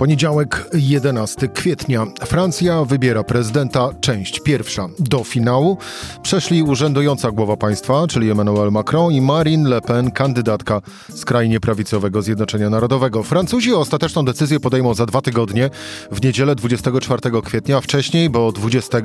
Poniedziałek, 0.00 0.68
11 0.74 1.48
kwietnia. 1.48 2.06
Francja 2.26 2.84
wybiera 2.84 3.24
prezydenta, 3.24 3.88
część 4.00 4.40
pierwsza. 4.40 4.86
Do 4.98 5.24
finału 5.24 5.78
przeszli 6.22 6.62
urzędująca 6.62 7.30
głowa 7.30 7.56
państwa, 7.56 8.06
czyli 8.06 8.30
Emmanuel 8.30 8.70
Macron 8.70 9.12
i 9.12 9.20
Marine 9.20 9.68
Le 9.68 9.80
Pen, 9.80 10.10
kandydatka 10.10 10.80
skrajnie 11.14 11.60
prawicowego 11.60 12.22
Zjednoczenia 12.22 12.70
Narodowego. 12.70 13.22
Francuzi 13.22 13.74
ostateczną 13.74 14.24
decyzję 14.24 14.60
podejmą 14.60 14.94
za 14.94 15.06
dwa 15.06 15.22
tygodnie, 15.22 15.70
w 16.12 16.22
niedzielę 16.22 16.54
24 16.54 17.42
kwietnia, 17.42 17.80
wcześniej, 17.80 18.30
bo 18.30 18.52
20 18.52 18.98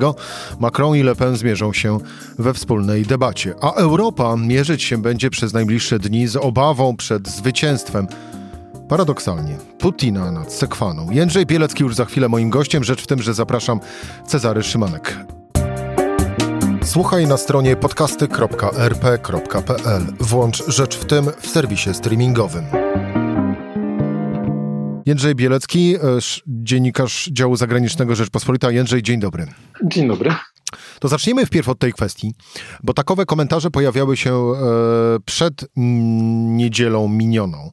Macron 0.60 0.96
i 0.96 1.02
Le 1.02 1.14
Pen 1.14 1.36
zmierzą 1.36 1.72
się 1.72 1.98
we 2.38 2.54
wspólnej 2.54 3.02
debacie. 3.02 3.54
A 3.60 3.72
Europa 3.72 4.36
mierzyć 4.36 4.82
się 4.82 4.98
będzie 4.98 5.30
przez 5.30 5.52
najbliższe 5.52 5.98
dni 5.98 6.26
z 6.26 6.36
obawą 6.36 6.96
przed 6.96 7.28
zwycięstwem 7.28 8.06
Paradoksalnie, 8.88 9.56
Putina 9.78 10.32
nad 10.32 10.52
Sekwaną. 10.52 11.10
Jędrzej 11.10 11.46
Bielecki 11.46 11.82
już 11.82 11.94
za 11.94 12.04
chwilę 12.04 12.28
moim 12.28 12.50
gościem. 12.50 12.84
Rzecz 12.84 13.02
w 13.02 13.06
tym, 13.06 13.22
że 13.22 13.34
zapraszam 13.34 13.80
Cezary 14.26 14.62
Szymanek. 14.62 15.16
Słuchaj 16.82 17.26
na 17.26 17.36
stronie 17.36 17.76
podcasty.rp.pl. 17.76 20.02
Włącz 20.20 20.68
Rzecz 20.68 20.96
w 20.96 21.04
tym 21.04 21.26
w 21.38 21.48
serwisie 21.48 21.94
streamingowym. 21.94 22.64
Jędrzej 25.06 25.34
Bielecki, 25.34 25.96
e, 25.96 25.98
dziennikarz 26.46 27.28
działu 27.32 27.56
zagranicznego 27.56 28.14
Rzeczpospolita. 28.14 28.70
Jędrzej, 28.70 29.02
dzień 29.02 29.20
dobry. 29.20 29.46
Dzień 29.84 30.08
dobry. 30.08 30.34
To 31.00 31.08
zacznijmy 31.08 31.46
wpierw 31.46 31.68
od 31.68 31.78
tej 31.78 31.92
kwestii, 31.92 32.32
bo 32.82 32.92
takowe 32.92 33.26
komentarze 33.26 33.70
pojawiały 33.70 34.16
się 34.16 34.32
e, 34.32 34.54
przed 35.24 35.64
niedzielą 36.56 37.08
minioną. 37.08 37.70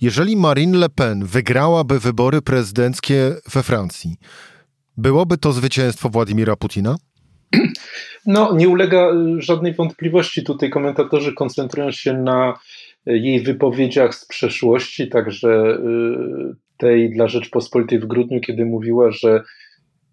Jeżeli 0.00 0.36
Marine 0.36 0.78
Le 0.78 0.88
Pen 0.88 1.24
wygrałaby 1.24 2.00
wybory 2.00 2.42
prezydenckie 2.42 3.34
we 3.52 3.62
Francji, 3.62 4.16
byłoby 4.96 5.38
to 5.38 5.52
zwycięstwo 5.52 6.08
Władimira 6.08 6.56
Putina? 6.56 6.96
No, 8.26 8.54
nie 8.54 8.68
ulega 8.68 9.08
żadnej 9.38 9.74
wątpliwości. 9.74 10.44
Tutaj 10.44 10.70
komentatorzy 10.70 11.32
koncentrują 11.32 11.90
się 11.90 12.14
na 12.14 12.58
jej 13.06 13.40
wypowiedziach 13.40 14.14
z 14.14 14.26
przeszłości, 14.26 15.08
także 15.08 15.48
e, 15.50 15.78
tej 16.76 17.10
dla 17.10 17.28
Rzeczpospolitej 17.28 17.98
w 17.98 18.06
grudniu, 18.06 18.40
kiedy 18.40 18.64
mówiła, 18.64 19.10
że 19.10 19.42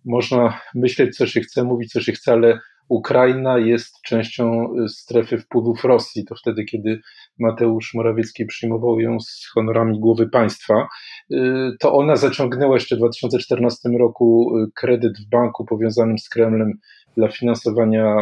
można 0.05 0.61
myśleć, 0.75 1.17
co 1.17 1.27
się 1.27 1.41
chce, 1.41 1.63
mówić, 1.63 1.91
co 1.91 2.01
się 2.01 2.11
chce, 2.11 2.31
ale 2.31 2.59
Ukraina 2.91 3.57
jest 3.57 4.01
częścią 4.01 4.73
y, 4.85 4.89
strefy 4.89 5.37
wpływów 5.37 5.83
Rosji. 5.83 6.25
To 6.25 6.35
wtedy, 6.35 6.65
kiedy 6.65 6.99
Mateusz 7.39 7.93
Morawiecki 7.93 8.45
przyjmował 8.45 8.99
ją 8.99 9.19
z 9.19 9.49
honorami 9.53 9.99
głowy 9.99 10.29
państwa, 10.29 10.87
y, 11.31 11.37
to 11.79 11.93
ona 11.93 12.15
zaciągnęła 12.15 12.75
jeszcze 12.75 12.95
w 12.95 12.99
2014 12.99 13.89
roku 13.99 14.57
y, 14.57 14.71
kredyt 14.75 15.13
w 15.19 15.29
banku 15.29 15.65
powiązanym 15.65 16.17
z 16.17 16.29
Kremlem 16.29 16.73
dla 17.17 17.27
finansowania 17.27 18.15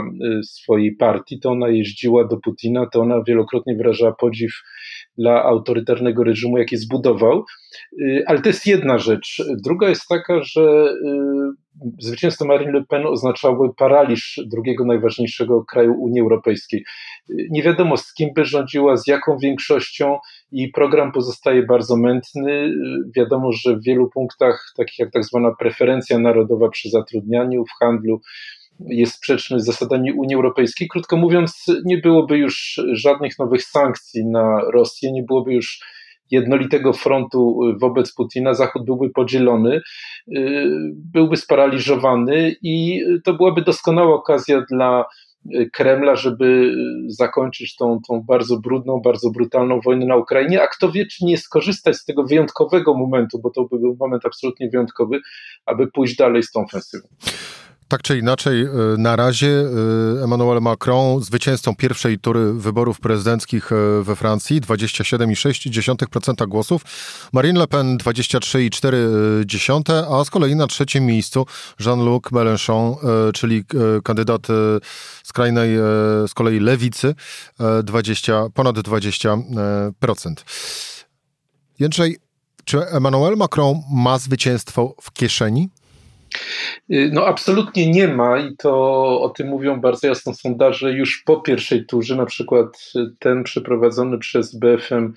swojej 0.44 0.96
partii. 0.96 1.40
To 1.40 1.50
ona 1.50 1.70
jeździła 1.70 2.28
do 2.28 2.38
Putina, 2.38 2.86
to 2.86 3.02
ona 3.02 3.24
wielokrotnie 3.28 3.76
wyrażała 3.76 4.16
podziw 4.16 4.52
dla 5.18 5.44
autorytarnego 5.44 6.24
reżimu, 6.24 6.58
jaki 6.58 6.78
zbudował. 6.78 7.44
Ale 8.26 8.42
to 8.42 8.50
jest 8.50 8.68
jedna 8.68 8.98
rzecz. 8.98 9.44
Druga 9.66 9.90
jest 9.90 10.08
taka, 10.10 10.44
że 10.44 10.94
zwycięstwo 12.00 12.46
Marine 12.46 12.72
Le 12.72 12.84
Pen 12.90 13.06
oznaczało 13.06 13.74
paraliż 13.78 14.42
drugiego 14.48 14.86
najważniejszego 14.86 15.66
kraju 15.66 15.94
Unii 16.00 16.22
Europejskiej. 16.22 16.84
Nie 17.50 17.64
wiadomo 17.64 17.98
z 17.98 18.14
kim 18.14 18.30
by 18.36 18.46
rządziła, 18.46 18.98
z 18.98 19.08
jaką 19.08 19.38
większością 19.38 20.18
i 20.52 20.70
program 20.70 21.12
pozostaje 21.12 21.64
bardzo 21.64 21.98
mętny. 21.98 22.74
Wiadomo, 23.16 23.52
że 23.52 23.76
w 23.76 23.84
wielu 23.84 24.10
punktach, 24.10 24.74
takich 24.78 25.00
jak 25.00 25.12
tak 25.12 25.24
zwana 25.24 25.52
preferencja 25.60 26.20
narodowa 26.20 26.70
przy 26.70 26.90
zatrudnianiu, 26.90 27.66
w 27.66 27.80
handlu, 27.80 28.22
jest 28.88 29.14
sprzeczny 29.14 29.60
z 29.60 29.66
zasadami 29.66 30.14
Unii 30.14 30.36
Europejskiej. 30.36 30.88
Krótko 30.88 31.18
mówiąc, 31.18 31.66
nie 31.86 31.98
byłoby 31.98 32.38
już 32.38 32.82
żadnych 32.92 33.40
nowych 33.40 33.64
sankcji 33.64 34.26
na 34.26 34.62
Rosję, 34.74 35.12
nie 35.12 35.24
byłoby 35.24 35.54
już 35.54 35.80
jednolitego 36.32 36.94
frontu 36.94 37.60
wobec 37.82 38.14
Putina, 38.14 38.54
Zachód 38.54 38.86
byłby 38.86 39.10
podzielony, 39.10 39.82
y, 40.38 40.66
byłby 41.14 41.38
sparaliżowany 41.38 42.56
i 42.62 43.02
to 43.24 43.34
byłaby 43.34 43.62
doskonała 43.62 44.16
okazja 44.16 44.66
dla 44.72 45.06
Kremla, 45.74 46.16
żeby 46.16 46.74
zakończyć 47.08 47.76
tą, 47.76 48.00
tą 48.08 48.22
bardzo 48.22 48.58
brudną, 48.58 49.02
bardzo 49.02 49.30
brutalną 49.30 49.80
wojnę 49.82 50.06
na 50.06 50.16
Ukrainie, 50.16 50.62
a 50.62 50.68
kto 50.68 50.92
wie, 50.92 51.06
czy 51.06 51.26
nie 51.26 51.38
skorzystać 51.38 51.96
z 51.96 52.06
tego 52.06 52.24
wyjątkowego 52.24 52.94
momentu, 52.94 53.40
bo 53.40 53.50
to 53.50 53.64
by 53.64 53.80
był 53.80 53.96
moment 54.00 54.26
absolutnie 54.26 54.70
wyjątkowy, 54.70 55.20
aby 55.66 55.88
pójść 55.88 56.16
dalej 56.16 56.44
z 56.44 56.52
tą 56.52 56.64
ofensywą. 56.64 57.08
Tak 57.90 58.02
czy 58.02 58.18
inaczej, 58.18 58.66
y, 58.66 58.70
na 58.98 59.16
razie 59.16 59.48
y, 59.48 60.24
Emmanuel 60.24 60.62
Macron 60.62 61.24
zwycięzcą 61.24 61.76
pierwszej 61.76 62.20
tury 62.20 62.54
wyborów 62.54 63.00
prezydenckich 63.00 63.72
y, 63.72 64.04
we 64.04 64.16
Francji 64.16 64.62
27,6% 64.62 66.48
głosów, 66.48 66.82
Marine 67.34 67.60
Le 67.60 67.68
Pen 67.68 67.98
23,4%, 67.98 70.20
a 70.20 70.26
z 70.26 70.30
kolei 70.30 70.56
na 70.56 70.68
trzecim 70.68 71.06
miejscu 71.06 71.46
Jean-Luc 71.80 72.24
Mélenchon, 72.32 72.96
czyli 73.34 73.64
kandydat 74.04 74.48
skrajnej 75.24 75.76
z 76.28 76.34
kolei 76.34 76.60
lewicy 76.60 77.16
20, 77.84 78.50
ponad 78.54 78.76
20%. 78.76 80.34
Jędrzej, 81.80 82.18
czy 82.66 82.88
Emmanuel 82.88 83.38
Macron 83.38 83.82
ma 83.92 84.18
zwycięstwo 84.18 84.96
w 85.02 85.14
kieszeni? 85.14 85.70
Y, 86.94 87.10
no 87.14 87.26
absolutnie 87.26 87.92
nie 87.92 88.08
ma 88.08 88.40
i 88.40 88.56
to 88.58 88.72
o 89.22 89.30
tym 89.30 89.48
mówią 89.48 89.82
bardzo 89.82 90.08
jasno 90.08 90.34
sondaże 90.34 90.92
już 90.92 91.24
po 91.26 91.42
pierwszej 91.42 91.86
turze, 91.86 92.16
na 92.16 92.26
przykład 92.26 92.94
ten 93.20 93.44
przeprowadzony 93.44 94.18
przez 94.18 94.56
BFM 94.56 95.14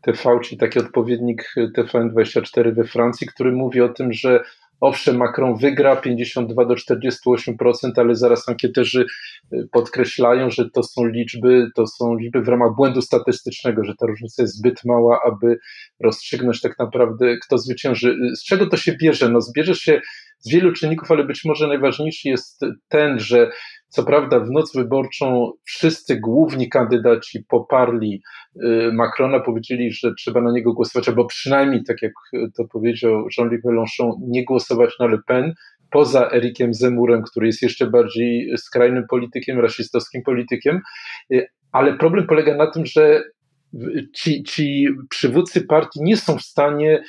TV, 0.00 0.40
czyli 0.44 0.58
taki 0.58 0.78
odpowiednik 0.78 1.54
TVN24 1.76 2.74
we 2.74 2.84
Francji, 2.84 3.26
który 3.26 3.52
mówi 3.52 3.80
o 3.80 3.88
tym, 3.88 4.12
że 4.12 4.44
owszem, 4.82 5.16
Macron 5.16 5.56
wygra 5.56 5.96
52 5.96 6.64
do 6.64 6.74
48%, 6.74 7.90
ale 7.96 8.14
zaraz 8.14 8.48
ankieterzy 8.48 9.06
y, 9.52 9.68
podkreślają, 9.72 10.50
że 10.50 10.70
to 10.70 10.82
są 10.82 11.06
liczby, 11.06 11.66
to 11.74 11.86
są 11.86 12.14
liczby 12.14 12.42
w 12.42 12.48
ramach 12.48 12.74
błędu 12.76 13.02
statystycznego, 13.02 13.84
że 13.84 13.94
ta 13.98 14.06
różnica 14.06 14.42
jest 14.42 14.56
zbyt 14.56 14.84
mała, 14.84 15.20
aby 15.26 15.58
rozstrzygnąć 16.00 16.60
tak 16.60 16.78
naprawdę, 16.78 17.36
kto 17.36 17.58
zwycięży. 17.58 18.16
Z 18.36 18.44
czego 18.44 18.66
to 18.66 18.76
się 18.76 18.96
bierze? 18.96 19.28
No, 19.28 19.40
zbierze 19.40 19.74
się 19.74 20.00
z 20.42 20.52
wielu 20.52 20.72
czynników, 20.72 21.10
ale 21.10 21.24
być 21.24 21.44
może 21.44 21.68
najważniejszy 21.68 22.28
jest 22.28 22.60
ten, 22.88 23.18
że 23.18 23.50
co 23.88 24.02
prawda 24.02 24.40
w 24.40 24.50
noc 24.50 24.76
wyborczą 24.76 25.52
wszyscy 25.64 26.20
główni 26.20 26.68
kandydaci 26.68 27.44
poparli 27.48 28.22
y, 28.56 28.90
Macrona, 28.92 29.40
powiedzieli, 29.40 29.92
że 29.92 30.14
trzeba 30.14 30.40
na 30.40 30.52
niego 30.52 30.72
głosować, 30.72 31.08
albo 31.08 31.24
przynajmniej, 31.24 31.84
tak 31.84 32.02
jak 32.02 32.12
to 32.56 32.64
powiedział 32.72 33.26
Jean-Luc 33.38 33.64
Mélenchon, 33.64 34.12
nie 34.20 34.44
głosować 34.44 34.98
na 35.00 35.06
Le 35.06 35.18
Pen, 35.26 35.54
poza 35.90 36.30
Erikiem 36.30 36.74
Zemurem, 36.74 37.22
który 37.22 37.46
jest 37.46 37.62
jeszcze 37.62 37.86
bardziej 37.86 38.58
skrajnym 38.58 39.04
politykiem, 39.10 39.60
rasistowskim 39.60 40.22
politykiem, 40.22 40.80
y, 41.32 41.46
ale 41.72 41.96
problem 41.96 42.26
polega 42.26 42.56
na 42.56 42.70
tym, 42.70 42.86
że 42.86 43.22
ci, 44.14 44.42
ci 44.42 44.88
przywódcy 45.10 45.60
partii 45.66 46.00
nie 46.02 46.16
są 46.16 46.38
w 46.38 46.42
stanie 46.42 47.02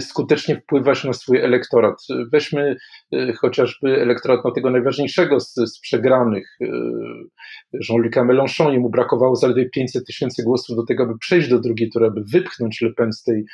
skutecznie 0.00 0.56
wpływać 0.56 1.04
na 1.04 1.12
swój 1.12 1.38
elektorat. 1.38 1.94
Weźmy 2.32 2.76
y, 3.14 3.32
chociażby 3.32 4.02
elektorat 4.02 4.44
na 4.44 4.50
tego 4.50 4.70
najważniejszego 4.70 5.40
z, 5.40 5.54
z 5.54 5.80
przegranych, 5.80 6.56
y, 6.60 6.66
Jean-Luca 7.88 8.24
Mélenchon. 8.24 8.72
Jemu 8.72 8.90
brakowało 8.90 9.36
zaledwie 9.36 9.70
500 9.70 10.06
tysięcy 10.06 10.42
głosów 10.42 10.76
do 10.76 10.84
tego, 10.84 11.02
aby 11.02 11.18
przejść 11.18 11.48
do 11.48 11.58
drugiej 11.58 11.90
tury, 11.90 12.06
aby 12.06 12.22
wypchnąć 12.32 12.80
Le 12.80 12.92
Pen 12.92 13.12
z 13.12 13.22
tej, 13.22 13.44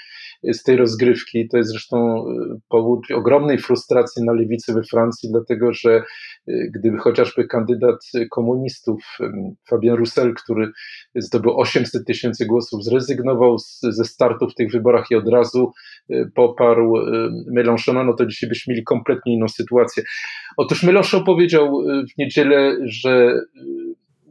z 0.44 0.62
tej 0.62 0.76
rozgrywki. 0.76 1.48
To 1.48 1.56
jest 1.56 1.70
zresztą 1.70 2.24
powód 2.68 3.10
ogromnej 3.14 3.58
frustracji 3.58 4.24
na 4.24 4.32
lewicy 4.32 4.72
we 4.72 4.82
Francji, 4.82 5.30
dlatego 5.32 5.72
że 5.72 6.02
gdyby 6.74 6.98
chociażby 6.98 7.46
kandydat 7.46 7.96
komunistów 8.30 9.18
Fabien 9.68 9.94
Roussel, 9.94 10.34
który 10.34 10.70
zdobył 11.14 11.60
800 11.60 12.06
tysięcy 12.06 12.46
głosów, 12.46 12.84
zrezygnował 12.84 13.58
z, 13.58 13.80
ze 13.80 14.04
startu 14.04 14.48
w 14.48 14.54
tych 14.54 14.72
wyborach 14.72 15.06
i 15.10 15.14
od 15.14 15.28
razu 15.28 15.72
Y, 16.01 16.01
poparł 16.34 16.96
y, 16.96 17.30
Mélenchona, 17.52 18.04
no 18.04 18.12
to 18.12 18.26
dzisiaj 18.26 18.48
byśmy 18.48 18.72
mieli 18.72 18.84
kompletnie 18.84 19.34
inną 19.34 19.48
sytuację. 19.48 20.02
Otóż 20.56 20.82
Mélenchon 20.82 21.24
powiedział 21.24 21.80
y, 21.80 22.04
w 22.06 22.18
niedzielę, 22.18 22.76
że 22.84 23.40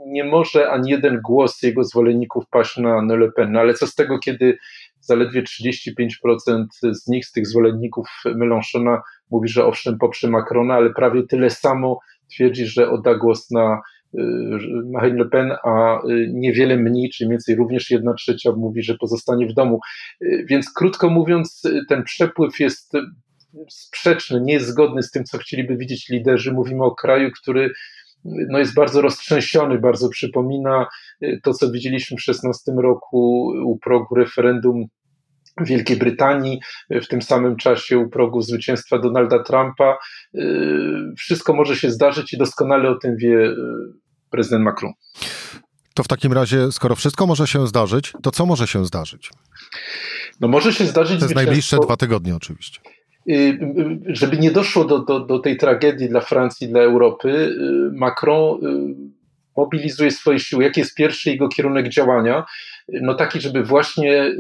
nie 0.06 0.24
może 0.24 0.72
ani 0.72 0.92
jeden 0.92 1.22
głos 1.24 1.64
jego 1.64 1.84
zwolenników 1.84 2.44
paść 2.50 2.78
na 2.78 3.16
Le 3.16 3.32
Pen, 3.32 3.52
no 3.52 3.60
ale 3.60 3.74
co 3.74 3.88
z 3.88 3.96
tego, 3.96 4.20
kiedy 4.20 4.58
zaledwie 5.00 5.44
35% 5.44 6.66
z 6.92 7.08
nich, 7.08 7.26
z 7.26 7.32
tych 7.32 7.48
zwolenników 7.48 8.08
Mélenchona 8.26 9.02
mówi, 9.32 9.50
że 9.50 9.66
owszem 9.66 9.98
poprze 9.98 10.30
Macrona, 10.30 10.74
ale 10.74 10.90
prawie 10.94 11.24
tyle 11.28 11.50
samo 11.50 12.00
twierdzi, 12.32 12.66
że 12.66 12.90
odda 12.90 13.16
głos 13.16 13.52
na 13.52 13.82
Marine 14.92 15.18
Le 15.18 15.26
Pen, 15.26 15.52
a 15.64 16.02
niewiele 16.34 16.78
mniej, 16.78 17.10
czy 17.10 17.26
mniej 17.26 17.32
więcej 17.32 17.56
również 17.56 17.92
jedna 17.92 18.14
trzecia 18.14 18.52
mówi, 18.52 18.84
że 18.84 18.98
pozostanie 18.98 19.48
w 19.48 19.54
domu. 19.54 19.80
Więc 20.46 20.74
krótko 20.74 21.10
mówiąc, 21.10 21.62
ten 21.90 22.04
przepływ 22.04 22.60
jest 22.60 22.94
sprzeczny, 23.70 24.42
nie 24.42 24.54
jest 24.54 24.68
zgodny 24.68 25.04
z 25.04 25.12
tym, 25.12 25.24
co 25.24 25.38
chcieliby 25.38 25.78
widzieć 25.78 26.10
liderzy. 26.10 26.52
Mówimy 26.52 26.84
o 26.84 26.96
kraju, 26.96 27.30
który 27.42 27.72
no 28.26 28.60
jest 28.60 28.74
bardzo 28.74 29.02
roztrzęsiony, 29.02 29.80
bardzo 29.80 30.10
przypomina 30.10 30.88
to, 31.44 31.54
co 31.54 31.72
widzieliśmy 31.72 32.18
w 32.18 32.22
16 32.22 32.72
roku 32.78 33.54
u 33.66 33.80
progu 33.80 34.16
referendum 34.16 34.86
Wielkiej 35.62 35.98
Brytanii, 35.98 36.60
w 36.90 37.08
tym 37.08 37.22
samym 37.22 37.56
czasie 37.56 37.98
u 37.98 38.10
progu 38.10 38.42
zwycięstwa 38.42 39.00
Donalda 39.00 39.44
Trumpa. 39.44 39.98
Wszystko 41.18 41.54
może 41.54 41.76
się 41.76 41.92
zdarzyć 41.92 42.34
i 42.34 42.38
doskonale 42.38 42.90
o 42.90 42.96
tym 42.96 43.18
wie 43.18 43.56
prezydent 44.32 44.64
Macron. 44.64 44.94
To 45.94 46.04
w 46.04 46.08
takim 46.08 46.34
razie, 46.34 46.72
skoro 46.72 46.96
wszystko 46.96 47.28
może 47.28 47.48
się 47.48 47.68
zdarzyć, 47.68 48.14
to 48.24 48.32
co 48.32 48.46
może 48.46 48.68
się 48.68 48.86
zdarzyć? 48.86 49.30
No 50.40 50.48
może 50.48 50.74
się 50.74 50.86
zdarzyć. 50.86 51.22
Jest 51.22 51.36
najbliższe 51.36 51.78
dwa 51.78 51.98
tygodnie 51.98 52.36
oczywiście. 52.36 52.80
Y, 53.30 53.34
y, 53.34 54.00
żeby 54.08 54.38
nie 54.38 54.52
doszło 54.52 54.86
do, 54.86 55.00
do, 55.00 55.20
do 55.20 55.40
tej 55.40 55.58
tragedii 55.58 56.10
dla 56.10 56.22
Francji, 56.22 56.68
dla 56.68 56.82
Europy, 56.82 57.30
y, 57.30 57.56
Macron 57.94 58.60
mobilizuje 59.58 60.12
swoje 60.12 60.40
siły. 60.40 60.64
Jaki 60.64 60.80
jest 60.80 60.96
pierwszy 60.96 61.30
jego 61.30 61.48
kierunek 61.48 61.90
działania? 61.90 62.46
No 63.02 63.14
taki, 63.14 63.42
żeby 63.42 63.64
właśnie 63.64 64.32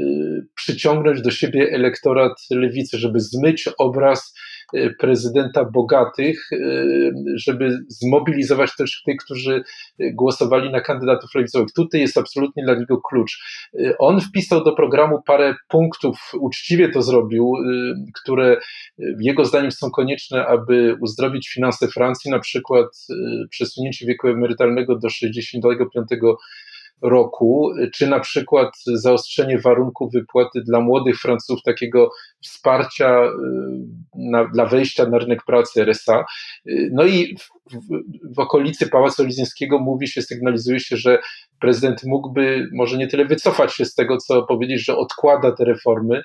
przyciągnąć 0.55 1.21
do 1.21 1.31
siebie 1.31 1.69
elektorat 1.71 2.31
lewicy, 2.51 2.97
żeby 2.97 3.19
zmyć 3.19 3.69
obraz 3.77 4.33
Y, 4.33 4.50
prezydenta 4.99 5.65
bogatych, 5.65 6.51
y, 6.51 7.13
żeby 7.35 7.77
zmobilizować 7.87 8.75
też 8.75 9.01
tych, 9.05 9.17
którzy 9.25 9.63
głosowali 9.99 10.71
na 10.71 10.81
kandydatów 10.81 11.35
lewicowych. 11.35 11.73
Tutaj 11.75 12.01
jest 12.01 12.17
absolutnie 12.17 12.63
dla 12.63 12.75
niego 12.75 13.01
klucz. 13.01 13.39
Y, 13.79 13.97
on 13.99 14.21
wpisał 14.21 14.63
do 14.63 14.71
programu 14.71 15.21
parę 15.27 15.55
punktów, 15.67 16.31
uczciwie 16.39 16.89
to 16.89 17.01
zrobił, 17.01 17.53
które 18.21 18.57
jego 19.19 19.45
zdaniem 19.45 19.71
są 19.71 19.91
konieczne, 19.91 20.45
aby 20.45 20.95
uzdrowić 21.01 21.49
finanse 21.49 21.87
Francji, 21.87 22.31
na 22.31 22.39
przykład 22.39 22.87
przesunięcie 23.49 24.05
wieku 24.05 24.27
emerytalnego 24.27 24.95
do 24.95 25.09
65 25.09 26.07
roku, 27.01 27.71
czy 27.93 28.07
na 28.07 28.19
przykład 28.19 28.69
zaostrzenie 28.85 29.59
warunków 29.59 30.13
wypłaty 30.13 30.61
dla 30.61 30.79
młodych 30.79 31.19
Francuzów, 31.19 31.63
takiego 31.63 32.11
wsparcia 32.41 33.23
y, 33.23 33.29
na, 34.15 34.45
dla 34.45 34.65
wejścia 34.65 35.05
na 35.05 35.17
rynek 35.17 35.43
pracy 35.45 35.81
RSA. 35.81 36.25
Y, 36.69 36.89
no 36.93 37.05
i 37.05 37.35
w, 37.37 37.49
w, 37.73 38.35
w 38.35 38.39
okolicy 38.39 38.87
Pałacu 38.87 39.23
Elizyjskiego 39.23 39.79
mówi 39.79 40.07
się, 40.07 40.21
sygnalizuje 40.21 40.79
się, 40.79 40.97
że 40.97 41.19
prezydent 41.59 42.03
mógłby 42.03 42.69
może 42.73 42.97
nie 42.97 43.07
tyle 43.07 43.25
wycofać 43.25 43.73
się 43.73 43.85
z 43.85 43.95
tego, 43.95 44.17
co 44.17 44.43
powiedzieć, 44.43 44.85
że 44.85 44.97
odkłada 44.97 45.51
te 45.51 45.65
reformy. 45.65 46.21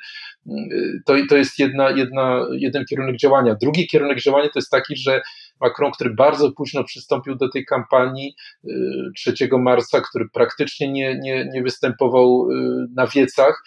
Y, 0.46 1.02
to, 1.06 1.14
to 1.28 1.36
jest 1.36 1.58
jedna, 1.58 1.90
jedna, 1.90 2.46
jeden 2.52 2.84
kierunek 2.84 3.16
działania. 3.16 3.56
Drugi 3.62 3.86
kierunek 3.86 4.20
działania 4.20 4.48
to 4.48 4.58
jest 4.58 4.70
taki, 4.70 4.96
że 4.96 5.20
Macron, 5.60 5.92
który 5.92 6.14
bardzo 6.14 6.52
późno 6.52 6.84
przystąpił 6.84 7.34
do 7.34 7.48
tej 7.48 7.64
kampanii 7.64 8.34
3 9.16 9.34
marca, 9.58 10.00
który 10.00 10.28
praktycznie 10.32 10.92
nie, 10.92 11.18
nie, 11.18 11.48
nie 11.52 11.62
występował 11.62 12.48
na 12.96 13.06
wiecach, 13.06 13.62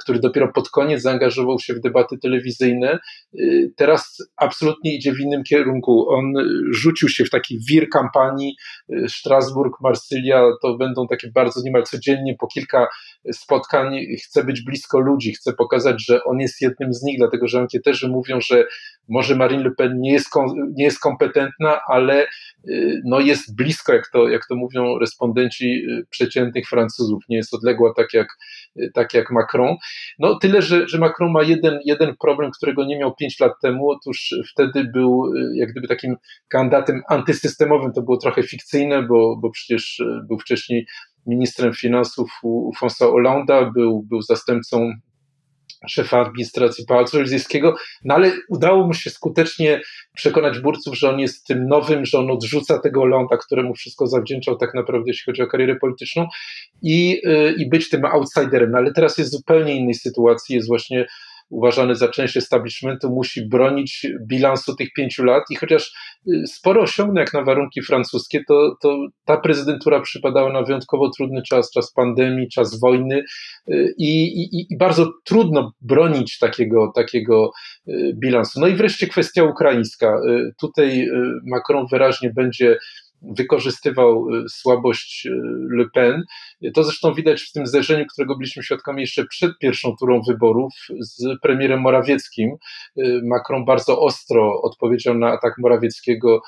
który 0.00 0.18
dopiero 0.18 0.52
pod 0.52 0.70
koniec 0.70 1.02
zaangażował 1.02 1.58
się 1.58 1.74
w 1.74 1.80
debaty 1.80 2.18
telewizyjne, 2.18 2.98
y, 3.34 3.72
teraz 3.76 4.22
absolutnie 4.36 4.94
idzie 4.94 5.12
w 5.12 5.20
innym 5.20 5.42
kierunku. 5.44 6.10
On 6.10 6.32
rzucił 6.70 7.08
się 7.08 7.24
w 7.24 7.30
taki 7.30 7.58
wir 7.70 7.88
kampanii 7.88 8.56
y, 8.92 9.08
Strasburg, 9.08 9.80
Marsylia, 9.80 10.44
to 10.62 10.76
będą 10.76 11.06
takie 11.06 11.30
bardzo 11.34 11.60
niemal 11.64 11.82
codziennie 11.82 12.36
po 12.40 12.46
kilka 12.46 12.88
spotkań, 13.32 14.06
chce 14.24 14.44
być 14.44 14.62
blisko 14.62 15.00
ludzi, 15.00 15.32
chce 15.32 15.52
pokazać, 15.52 16.04
że 16.06 16.24
on 16.24 16.38
jest 16.38 16.60
jednym 16.60 16.94
z 16.94 17.02
nich, 17.02 17.18
dlatego 17.18 17.48
że 17.48 17.60
ankieterzy 17.60 18.08
mówią, 18.08 18.40
że 18.40 18.66
może 19.08 19.36
Marine 19.36 19.62
Le 19.62 19.70
Pen 19.70 20.00
nie 20.00 20.12
jest, 20.12 20.28
nie 20.76 20.84
jest 20.84 21.00
kompetentna, 21.00 21.33
ale 21.88 22.26
y, 22.68 23.02
no 23.04 23.20
jest 23.20 23.56
blisko, 23.56 23.94
jak 23.94 24.10
to, 24.12 24.28
jak 24.28 24.46
to 24.48 24.56
mówią 24.56 24.98
respondenci 24.98 25.86
przeciętnych 26.10 26.68
Francuzów, 26.68 27.24
nie 27.28 27.36
jest 27.36 27.54
odległa 27.54 27.92
tak 27.96 28.14
jak, 28.14 28.28
tak 28.94 29.14
jak 29.14 29.30
Macron. 29.30 29.76
No 30.18 30.38
tyle, 30.38 30.62
że, 30.62 30.88
że 30.88 30.98
Macron 30.98 31.32
ma 31.32 31.42
jeden, 31.42 31.78
jeden 31.84 32.16
problem, 32.16 32.50
którego 32.50 32.84
nie 32.84 32.98
miał 32.98 33.14
pięć 33.14 33.40
lat 33.40 33.52
temu. 33.62 33.90
Otóż 33.90 34.34
wtedy 34.52 34.84
był 34.84 35.32
y, 35.34 35.56
jak 35.56 35.70
gdyby 35.70 35.88
takim 35.88 36.16
kandydatem 36.48 37.02
antysystemowym. 37.08 37.92
To 37.92 38.02
było 38.02 38.16
trochę 38.16 38.42
fikcyjne, 38.42 39.02
bo, 39.02 39.36
bo 39.36 39.50
przecież 39.50 40.00
y, 40.00 40.20
był 40.28 40.38
wcześniej 40.38 40.86
ministrem 41.26 41.72
finansów 41.72 42.30
u, 42.42 42.72
François 42.80 43.12
Hollande'a, 43.12 43.72
był, 43.72 44.02
był 44.02 44.22
zastępcą 44.22 44.92
szefa 45.88 46.20
administracji 46.20 46.86
Pałacu 46.86 47.18
Elizyjskiego, 47.18 47.74
no 48.04 48.14
ale 48.14 48.32
udało 48.48 48.86
mu 48.86 48.94
się 48.94 49.10
skutecznie 49.10 49.80
przekonać 50.14 50.58
burców, 50.58 50.98
że 50.98 51.10
on 51.10 51.20
jest 51.20 51.46
tym 51.46 51.66
nowym, 51.66 52.04
że 52.04 52.18
on 52.18 52.30
odrzuca 52.30 52.78
tego 52.78 53.00
Hollanda, 53.00 53.36
któremu 53.36 53.74
wszystko 53.74 54.06
zawdzięczał 54.06 54.56
tak 54.56 54.74
naprawdę, 54.74 55.04
jeśli 55.06 55.24
chodzi 55.24 55.42
o 55.42 55.46
karierę 55.46 55.76
polityczną 55.76 56.26
i, 56.82 57.20
y, 57.26 57.54
i 57.58 57.68
być 57.68 57.90
tym 57.90 58.04
outsiderem. 58.04 58.70
No 58.70 58.78
ale 58.78 58.92
teraz 58.92 59.18
jest 59.18 59.30
w 59.30 59.36
zupełnie 59.36 59.76
innej 59.76 59.94
sytuacji, 59.94 60.56
jest 60.56 60.68
właśnie 60.68 61.06
uważany 61.50 61.94
za 61.94 62.08
część 62.08 62.36
establishmentu, 62.36 63.10
musi 63.10 63.48
bronić 63.48 64.06
bilansu 64.28 64.76
tych 64.76 64.92
pięciu 64.92 65.24
lat 65.24 65.44
i 65.50 65.56
chociaż 65.56 65.92
y, 66.28 66.46
sporo 66.46 66.82
osiągnął 66.82 67.20
jak 67.20 67.34
na 67.34 67.42
warunki 67.42 67.82
francuskie, 67.82 68.44
to, 68.48 68.76
to 68.82 69.06
ta 69.24 69.36
prezydentura 69.36 70.00
przypadała 70.00 70.52
na 70.52 70.62
wyjątkowo 70.62 71.10
trudny 71.10 71.42
czas, 71.42 71.70
czas 71.70 71.92
pandemii, 71.92 72.48
czas 72.48 72.80
wojny 72.80 73.24
y, 73.68 73.94
i, 73.98 74.42
i, 74.42 74.66
i 74.72 74.76
bardzo 74.78 75.12
trudno 75.24 75.72
bronić 75.80 76.38
takiego, 76.38 76.92
takiego 76.94 77.50
y, 77.88 78.12
bilansu. 78.16 78.60
No 78.60 78.66
i 78.66 78.74
wreszcie 78.74 79.06
kwestia 79.06 79.44
ukraińska. 79.44 80.20
Tutaj 80.60 81.08
Macron 81.46 81.86
wyraźnie 81.90 82.30
będzie 82.36 82.76
wykorzystywał 83.36 84.26
słabość 84.48 85.28
Le 85.70 85.84
Pen. 85.94 86.22
To 86.74 86.84
zresztą 86.84 87.14
widać 87.14 87.42
w 87.42 87.52
tym 87.52 87.66
zderzeniu, 87.66 88.04
którego 88.12 88.36
byliśmy 88.36 88.62
świadkami 88.62 89.00
jeszcze 89.00 89.26
przed 89.26 89.58
pierwszą 89.58 89.96
turą 90.00 90.20
wyborów 90.28 90.72
z 91.00 91.40
premierem 91.42 91.80
Morawieckim. 91.80 92.50
Y, 92.98 93.20
Macron 93.24 93.64
bardzo 93.64 94.00
ostro 94.00 94.62
odpowiedział 94.62 95.14
na 95.14 95.32
atak 95.32 95.54
Morawieckiego, 95.58 96.42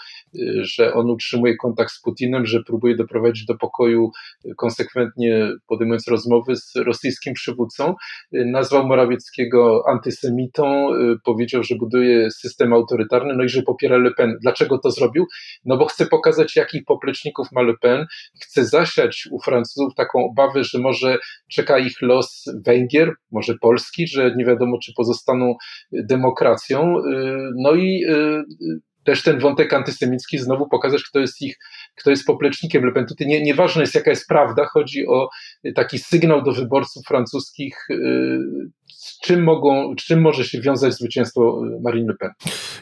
że 0.60 0.94
on 0.94 1.10
utrzymuje 1.10 1.56
kontakt 1.56 1.92
z 1.92 2.00
Putinem, 2.00 2.46
że 2.46 2.62
próbuje 2.62 2.96
doprowadzić 2.96 3.44
do 3.44 3.54
pokoju 3.54 4.10
konsekwentnie 4.56 5.52
podejmując 5.68 6.08
rozmowy 6.08 6.56
z 6.56 6.76
rosyjskim 6.76 7.34
przywódcą. 7.34 7.94
Nazwał 8.32 8.86
Morawieckiego 8.86 9.82
antysemitą, 9.88 10.88
powiedział, 11.24 11.62
że 11.62 11.74
buduje 11.74 12.30
system 12.30 12.72
autorytarny, 12.72 13.34
no 13.36 13.44
i 13.44 13.48
że 13.48 13.62
popiera 13.62 13.96
Le 13.96 14.10
Pen. 14.10 14.38
Dlaczego 14.42 14.78
to 14.78 14.90
zrobił? 14.90 15.26
No 15.64 15.76
bo 15.76 15.86
chce 15.86 16.06
pokazać, 16.06 16.56
jak 16.56 16.66
jakich 16.66 16.84
popleczników 16.84 17.52
ma 17.52 17.62
Le 17.62 17.74
Pen, 17.80 18.06
chce 18.42 18.64
zasiać 18.64 19.28
u 19.30 19.40
Francuzów 19.40 19.94
taką 20.06 20.24
obawę, 20.30 20.64
że 20.64 20.78
może 20.78 21.18
czeka 21.50 21.78
ich 21.78 22.02
los 22.02 22.44
Węgier, 22.66 23.12
może 23.32 23.54
Polski, 23.60 24.06
że 24.08 24.34
nie 24.36 24.44
wiadomo, 24.44 24.78
czy 24.82 24.92
pozostaną 24.96 25.54
demokracją. 25.92 26.98
Y, 26.98 27.02
no 27.56 27.74
i 27.74 28.04
y, 28.04 28.42
też 29.06 29.22
ten 29.22 29.38
wątek 29.38 29.72
antysemicki 29.72 30.38
znowu 30.38 30.68
pokazać, 30.68 31.02
kto 31.02 31.18
jest 31.18 31.42
ich, 31.42 31.58
kto 31.94 32.10
jest 32.10 32.24
poplecznikiem 32.24 32.84
Le 32.84 32.92
Pen. 32.92 33.06
Tutaj 33.06 33.26
nie, 33.26 33.42
nieważne 33.42 33.82
jest, 33.82 33.94
jaka 33.94 34.10
jest 34.10 34.26
prawda, 34.28 34.66
chodzi 34.66 35.06
o 35.06 35.28
taki 35.74 35.98
sygnał 35.98 36.42
do 36.42 36.52
wyborców 36.52 37.04
francuskich, 37.06 37.90
y, 37.90 38.38
z 38.86 39.18
czym, 39.20 39.44
mogą, 39.44 39.94
z 40.00 40.04
czym 40.04 40.20
może 40.20 40.44
się 40.44 40.60
wiązać 40.60 40.94
zwycięstwo 40.94 41.62
Marine 41.82 42.08
Le 42.08 42.16
Pen. 42.16 42.30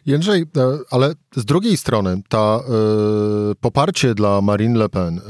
Jędrzej, 0.07 0.43
e, 0.43 0.78
ale 0.90 1.12
z 1.37 1.45
drugiej 1.45 1.76
strony, 1.76 2.23
ta 2.28 2.61
y, 3.50 3.54
poparcie 3.54 4.14
dla 4.14 4.40
Marine 4.40 4.78
Le 4.78 4.88
Pen 4.88 5.19
y, 5.19 5.21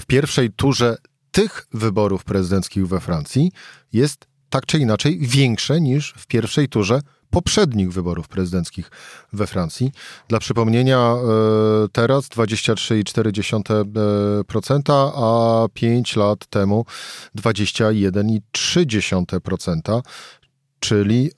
w 0.00 0.06
pierwszej 0.06 0.50
turze 0.50 0.96
tych 1.32 1.66
wyborów 1.72 2.24
prezydenckich 2.24 2.88
we 2.88 3.00
Francji 3.00 3.52
jest 3.92 4.26
tak 4.50 4.66
czy 4.66 4.78
inaczej 4.78 5.18
większe 5.20 5.80
niż 5.80 6.14
w 6.16 6.26
pierwszej 6.26 6.68
turze 6.68 7.00
poprzednich 7.32 7.92
wyborów 7.92 8.28
prezydenckich 8.28 8.90
we 9.32 9.46
Francji. 9.46 9.92
Dla 10.28 10.38
przypomnienia, 10.38 10.98
e, 10.98 11.18
teraz 11.92 12.28
23,4%, 12.28 15.12
a 15.16 15.66
5 15.74 16.16
lat 16.16 16.46
temu 16.46 16.84
21,3%, 17.34 20.02
czyli 20.80 21.30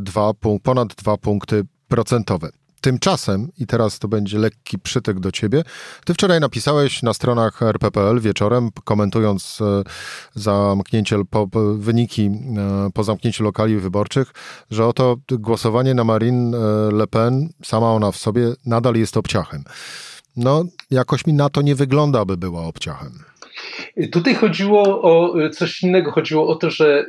2, 0.00 0.30
e, 0.30 0.34
ponad 0.62 0.94
2 0.94 1.16
punkty 1.16 1.64
procentowe. 1.88 2.63
Tymczasem, 2.84 3.48
i 3.58 3.66
teraz 3.66 3.98
to 3.98 4.08
będzie 4.08 4.38
lekki 4.38 4.78
przytyk 4.78 5.20
do 5.20 5.32
ciebie, 5.32 5.62
ty 6.04 6.14
wczoraj 6.14 6.40
napisałeś 6.40 7.02
na 7.02 7.14
stronach 7.14 7.62
RPPL 7.62 8.20
wieczorem, 8.20 8.70
komentując 8.84 9.58
e, 9.60 9.82
zamknięcie, 10.34 11.16
po, 11.30 11.48
wyniki 11.76 12.22
e, 12.26 12.90
po 12.94 13.04
zamknięciu 13.04 13.44
lokali 13.44 13.76
wyborczych, 13.76 14.32
że 14.70 14.86
oto 14.86 15.16
głosowanie 15.30 15.94
na 15.94 16.04
Marine 16.04 16.58
Le 16.92 17.06
Pen, 17.06 17.48
sama 17.62 17.92
ona 17.92 18.12
w 18.12 18.16
sobie, 18.16 18.52
nadal 18.66 18.94
jest 18.94 19.16
obciachem. 19.16 19.64
No, 20.36 20.64
jakoś 20.90 21.26
mi 21.26 21.32
na 21.32 21.50
to 21.50 21.62
nie 21.62 21.74
wygląda, 21.74 22.24
by 22.24 22.36
była 22.36 22.62
obciachem. 22.62 23.12
Tutaj 24.12 24.34
chodziło 24.34 25.02
o 25.02 25.34
coś 25.50 25.82
innego. 25.82 26.10
Chodziło 26.10 26.48
o 26.48 26.54
to, 26.54 26.70
że 26.70 27.06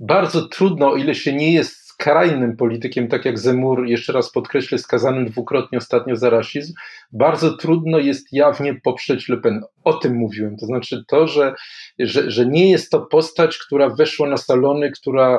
bardzo 0.00 0.48
trudno, 0.48 0.90
o 0.90 0.96
ile 0.96 1.14
się 1.14 1.32
nie 1.32 1.52
jest 1.52 1.79
skrajnym 2.00 2.56
politykiem, 2.56 3.08
tak 3.08 3.24
jak 3.24 3.38
Zemur, 3.38 3.86
jeszcze 3.86 4.12
raz 4.12 4.32
podkreślę, 4.32 4.78
skazanym 4.78 5.26
dwukrotnie 5.26 5.78
ostatnio 5.78 6.16
za 6.16 6.30
rasizm, 6.30 6.74
bardzo 7.12 7.56
trudno 7.56 7.98
jest 7.98 8.32
jawnie 8.32 8.80
poprzeć 8.84 9.28
Le 9.28 9.36
Pen. 9.36 9.62
O 9.84 9.92
tym 9.92 10.16
mówiłem. 10.16 10.56
To 10.56 10.66
znaczy 10.66 11.04
to, 11.08 11.26
że, 11.26 11.54
że, 11.98 12.30
że 12.30 12.46
nie 12.46 12.70
jest 12.70 12.90
to 12.90 13.00
postać, 13.00 13.58
która 13.58 13.88
weszła 13.88 14.28
na 14.28 14.36
salony, 14.36 14.90
która, 14.90 15.38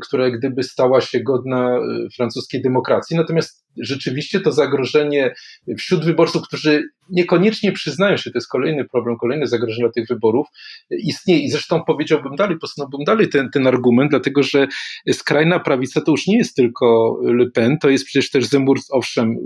która 0.00 0.30
gdyby 0.30 0.62
stała 0.62 1.00
się 1.00 1.20
godna 1.20 1.76
e, 1.76 1.80
francuskiej 2.16 2.62
demokracji. 2.62 3.16
Natomiast 3.16 3.64
rzeczywiście 3.76 4.40
to 4.40 4.52
zagrożenie 4.52 5.34
wśród 5.78 6.04
wyborców, 6.04 6.42
którzy 6.42 6.82
niekoniecznie 7.10 7.72
przyznają 7.72 8.16
się, 8.16 8.30
to 8.30 8.38
jest 8.38 8.48
kolejny 8.48 8.84
problem, 8.84 9.16
kolejne 9.16 9.46
zagrożenie 9.46 9.84
dla 9.84 9.92
tych 9.92 10.08
wyborów, 10.08 10.46
istnieje. 10.90 11.40
I 11.40 11.50
zresztą 11.50 11.84
powiedziałbym 11.86 12.36
dalej, 12.36 12.58
posunąłbym 12.58 13.04
dalej 13.04 13.28
ten, 13.28 13.50
ten 13.50 13.66
argument, 13.66 14.10
dlatego 14.10 14.42
że 14.42 14.66
skrajna 15.12 15.60
prawica 15.60 16.00
to 16.00 16.10
już 16.10 16.26
nie 16.26 16.38
jest 16.38 16.56
tylko 16.56 17.18
Le 17.22 17.50
Pen, 17.50 17.78
to 17.78 17.90
jest 17.90 18.04
przecież 18.04 18.30
też 18.30 18.46
Zemmour, 18.46 18.78
owszem, 18.90 19.36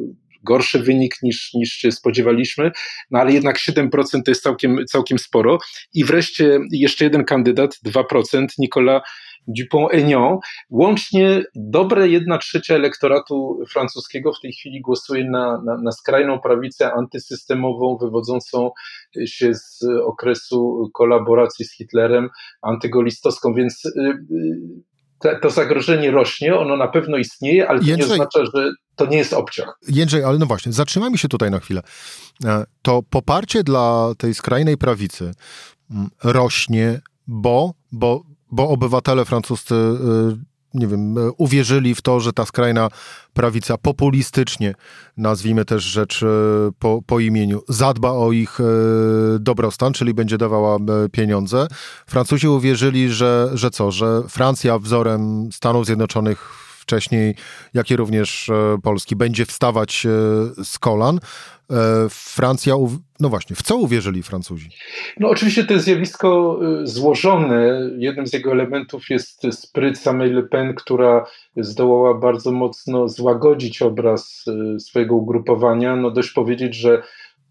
gorszy 0.45 0.79
wynik 0.79 1.15
niż, 1.23 1.55
niż 1.55 1.69
się 1.71 1.93
spodziewaliśmy, 1.93 2.71
no 3.11 3.19
ale 3.19 3.33
jednak 3.33 3.57
7% 3.59 3.89
to 4.25 4.31
jest 4.31 4.43
całkiem, 4.43 4.77
całkiem 4.91 5.19
sporo. 5.19 5.59
I 5.95 6.05
wreszcie 6.05 6.59
jeszcze 6.73 7.05
jeden 7.05 7.25
kandydat, 7.25 7.79
2%, 7.87 8.47
Nicolas 8.59 9.03
Dupont-Aignan. 9.49 10.39
Łącznie 10.71 11.43
dobre 11.55 12.09
jedna 12.09 12.39
trzecia 12.39 12.75
elektoratu 12.75 13.59
francuskiego 13.71 14.33
w 14.33 14.41
tej 14.41 14.53
chwili 14.53 14.81
głosuje 14.81 15.31
na, 15.31 15.63
na, 15.65 15.77
na 15.83 15.93
skrajną 15.93 16.41
prawicę 16.41 16.93
antysystemową, 16.93 17.97
wywodzącą 18.01 18.71
się 19.27 19.55
z 19.55 19.85
okresu 20.05 20.91
kolaboracji 20.95 21.65
z 21.65 21.77
Hitlerem, 21.77 22.29
antygolistowską, 22.63 23.55
więc 23.55 23.83
y, 25.25 25.41
to 25.43 25.51
zagrożenie 25.51 26.11
rośnie, 26.11 26.57
ono 26.57 26.77
na 26.77 26.89
pewno 26.89 27.17
istnieje, 27.17 27.69
ale 27.69 27.81
to 27.81 27.87
Jędrzej, 27.87 28.09
nie 28.09 28.15
oznacza, 28.15 28.45
że 28.55 28.71
to 28.97 29.07
nie 29.07 29.17
jest 29.17 29.33
obciach. 29.33 29.79
Jędrzej, 29.89 30.25
ale 30.25 30.39
no 30.39 30.47
właśnie, 30.47 30.73
zatrzymajmy 30.73 31.19
się 31.19 31.29
tutaj 31.29 31.51
na 31.51 31.61
chwilę. 31.61 31.83
E, 32.45 32.65
to 32.83 33.03
poparcie 33.11 33.63
dla 33.63 34.13
tej 34.19 34.35
skrajnej 34.35 34.77
prawicy 34.79 35.35
mm, 35.91 36.09
rośnie, 36.23 37.01
bo, 37.27 37.75
bo 37.93 38.35
bo 38.55 38.69
obywatele 38.69 39.25
francuscy, 39.25 39.75
y, 39.75 40.54
nie 40.75 40.87
wiem, 40.87 41.19
y, 41.19 41.33
uwierzyli 41.37 41.95
w 41.95 42.03
to, 42.03 42.21
że 42.21 42.33
ta 42.33 42.47
skrajna 42.47 42.89
prawica 43.33 43.79
populistycznie, 43.79 44.75
nazwijmy 45.17 45.65
też 45.65 45.83
rzecz 45.83 46.23
y, 46.23 46.27
po, 46.79 47.03
po 47.07 47.21
imieniu, 47.21 47.63
zadba 47.69 48.11
o 48.11 48.33
ich 48.33 48.59
dobrostan, 49.41 49.93
czyli 49.93 50.15
będzie 50.15 50.39
dawała 50.39 50.79
pieniądze. 51.13 51.67
Francuzi 52.07 52.49
uwierzyli, 52.49 53.13
że, 53.13 53.51
że 53.55 53.71
co, 53.71 53.91
że 53.91 54.23
Francja 54.29 54.79
wzorem 54.79 55.49
Stanów 55.53 55.87
Zjednoczonych 55.87 56.64
wcześniej, 56.85 57.35
jak 57.75 57.91
i 57.91 57.97
również 57.97 58.51
Polski, 58.83 59.17
będzie 59.17 59.47
wstawać 59.47 60.07
z 60.65 60.79
kolan. 60.79 61.21
E, 61.71 62.07
Francja, 62.11 62.75
no 63.21 63.29
właśnie, 63.29 63.57
w 63.57 63.63
co 63.63 63.77
uwierzyli 63.77 64.23
Francuzi? 64.23 64.69
No 65.21 65.29
oczywiście 65.29 65.65
to 65.65 65.73
jest 65.73 65.85
zjawisko 65.85 66.61
y, 66.83 66.87
złożone. 66.87 67.91
Jednym 67.99 68.27
z 68.27 68.33
jego 68.33 68.53
elementów 68.53 69.11
jest 69.11 69.43
spryt 69.51 69.99
samej 69.99 70.31
Le 70.31 70.43
Pen, 70.43 70.75
która 70.75 71.27
zdołała 71.57 72.15
bardzo 72.15 72.53
mocno 72.53 73.09
złagodzić 73.09 73.83
obraz 73.83 74.45
y, 74.77 74.81
swojego 74.81 75.15
ugrupowania. 75.15 75.97
No 75.97 76.11
dość 76.11 76.31
powiedzieć, 76.31 76.75
że 76.75 77.03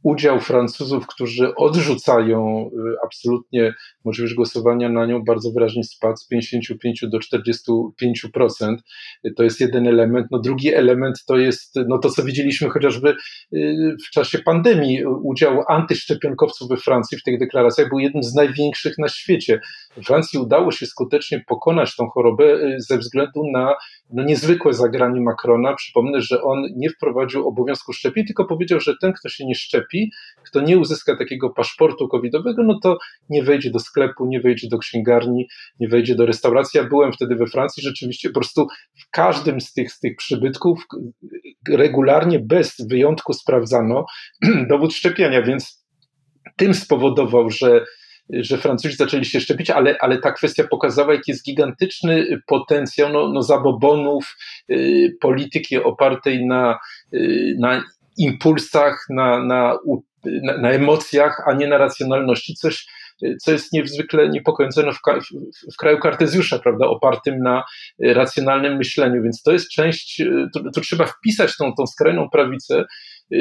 udział 0.04 0.40
Francuzów, 0.40 1.08
którzy 1.08 1.56
odrzucają 1.56 2.70
y, 2.94 2.96
absolutnie 3.06 3.74
możliwość 4.06 4.34
głosowania 4.34 4.90
na 4.90 5.06
nią, 5.06 5.24
bardzo 5.24 5.52
wyraźnie 5.52 5.84
spadł 5.84 6.18
z 6.18 6.28
55 6.28 7.06
do 7.08 7.18
45%. 7.18 8.76
To 9.38 9.44
jest 9.44 9.60
jeden 9.60 9.88
element. 9.88 10.28
No 10.32 10.40
drugi 10.40 10.74
element 10.74 11.24
to 11.28 11.38
jest 11.38 11.76
no 11.88 11.98
to, 11.98 12.10
co 12.10 12.24
widzieliśmy 12.24 12.70
chociażby 12.70 13.16
y, 13.54 13.96
w 14.08 14.10
czasie 14.10 14.40
pandemii. 14.40 15.06
Udział 15.06 15.64
antyszczepionkowców 15.68 16.70
we 16.70 16.78
Francji 16.78 17.18
w 17.18 17.24
tych 17.24 17.40
deklaracjach 17.40 17.90
był 17.90 18.00
jednym 18.00 18.24
z 18.24 18.36
największych 18.36 18.98
na 18.98 19.08
świecie. 19.08 19.60
Francji 20.06 20.40
udało 20.40 20.72
się 20.72 20.86
skutecznie 20.86 21.44
pokonać 21.48 21.96
tą 21.96 22.08
chorobę 22.10 22.44
y, 22.46 22.76
ze 22.80 22.98
względu 22.98 23.44
na 23.54 23.74
no, 24.10 24.24
niezwykłe 24.24 24.74
zagranie 24.74 25.22
Macrona. 25.22 25.76
Przypomnę, 25.76 26.22
że 26.22 26.42
on 26.42 26.64
nie 26.76 26.90
wprowadził 26.90 27.48
obowiązku 27.48 27.94
szczepień, 27.94 28.26
tylko 28.26 28.46
powiedział, 28.46 28.80
że 28.80 28.94
ten, 29.02 29.14
kto 29.14 29.30
się 29.30 29.46
nie 29.46 29.56
szczepi, 29.56 29.93
kto 30.44 30.62
nie 30.62 30.78
uzyska 30.78 31.18
takiego 31.18 31.50
paszportu 31.50 32.08
covidowego, 32.08 32.64
no 32.64 32.80
to 32.84 32.98
nie 33.30 33.44
wejdzie 33.44 33.72
do 33.72 33.80
sklepu, 33.80 34.26
nie 34.26 34.42
wejdzie 34.42 34.68
do 34.68 34.78
księgarni, 34.78 35.48
nie 35.80 35.88
wejdzie 35.88 36.16
do 36.16 36.26
restauracji. 36.26 36.78
Ja 36.78 36.84
byłem 36.84 37.14
wtedy 37.14 37.36
we 37.36 37.48
Francji, 37.48 37.84
rzeczywiście 37.84 38.30
po 38.30 38.34
prostu 38.34 38.68
w 39.00 39.10
każdym 39.10 39.62
z 39.62 39.74
tych, 39.74 39.92
z 39.92 40.00
tych 40.00 40.16
przybytków 40.16 40.86
regularnie, 41.70 42.40
bez 42.40 42.76
wyjątku 42.90 43.34
sprawdzano 43.34 44.06
dowód 44.70 44.94
szczepienia, 44.94 45.42
więc 45.42 45.86
tym 46.58 46.74
spowodował, 46.74 47.50
że 47.50 47.86
że 48.30 48.58
Francuzi 48.58 48.96
zaczęli 48.96 49.26
się 49.26 49.40
szczepić, 49.40 49.70
ale, 49.70 49.98
ale 50.00 50.18
ta 50.18 50.32
kwestia 50.32 50.64
pokazała, 50.64 51.14
jaki 51.14 51.32
jest 51.32 51.46
gigantyczny 51.46 52.42
potencjał 52.48 53.14
no, 53.14 53.30
no 53.30 53.44
zabobonów 53.44 54.36
y, 54.70 55.18
polityki 55.22 55.78
opartej 55.78 56.46
na, 56.46 56.80
y, 57.14 57.56
na 57.60 57.84
impulsach, 58.18 59.06
na, 59.10 59.40
na, 59.40 59.78
na, 60.26 60.58
na 60.58 60.72
emocjach, 60.72 61.44
a 61.48 61.54
nie 61.54 61.68
na 61.68 61.78
racjonalności. 61.78 62.56
Coś, 62.56 62.86
co 63.42 63.52
jest 63.52 63.74
niezwykle 63.74 64.30
niepokojące 64.30 64.84
no 64.84 64.92
w, 64.92 64.98
w, 64.98 65.74
w, 65.74 65.78
kraju 65.78 66.00
Kartezjusza, 66.00 66.60
prawda, 66.60 66.88
opartym 66.88 67.40
na 67.40 67.64
racjonalnym 68.00 68.78
myśleniu, 68.78 69.24
więc 69.24 69.42
to 69.42 69.52
jest 69.52 69.70
część, 69.70 70.24
to 70.74 70.82
trzeba 70.82 71.06
wpisać 71.06 71.58
tą, 71.58 71.74
tą 71.74 71.88
skrajną 71.88 72.30
prawicę 72.30 72.86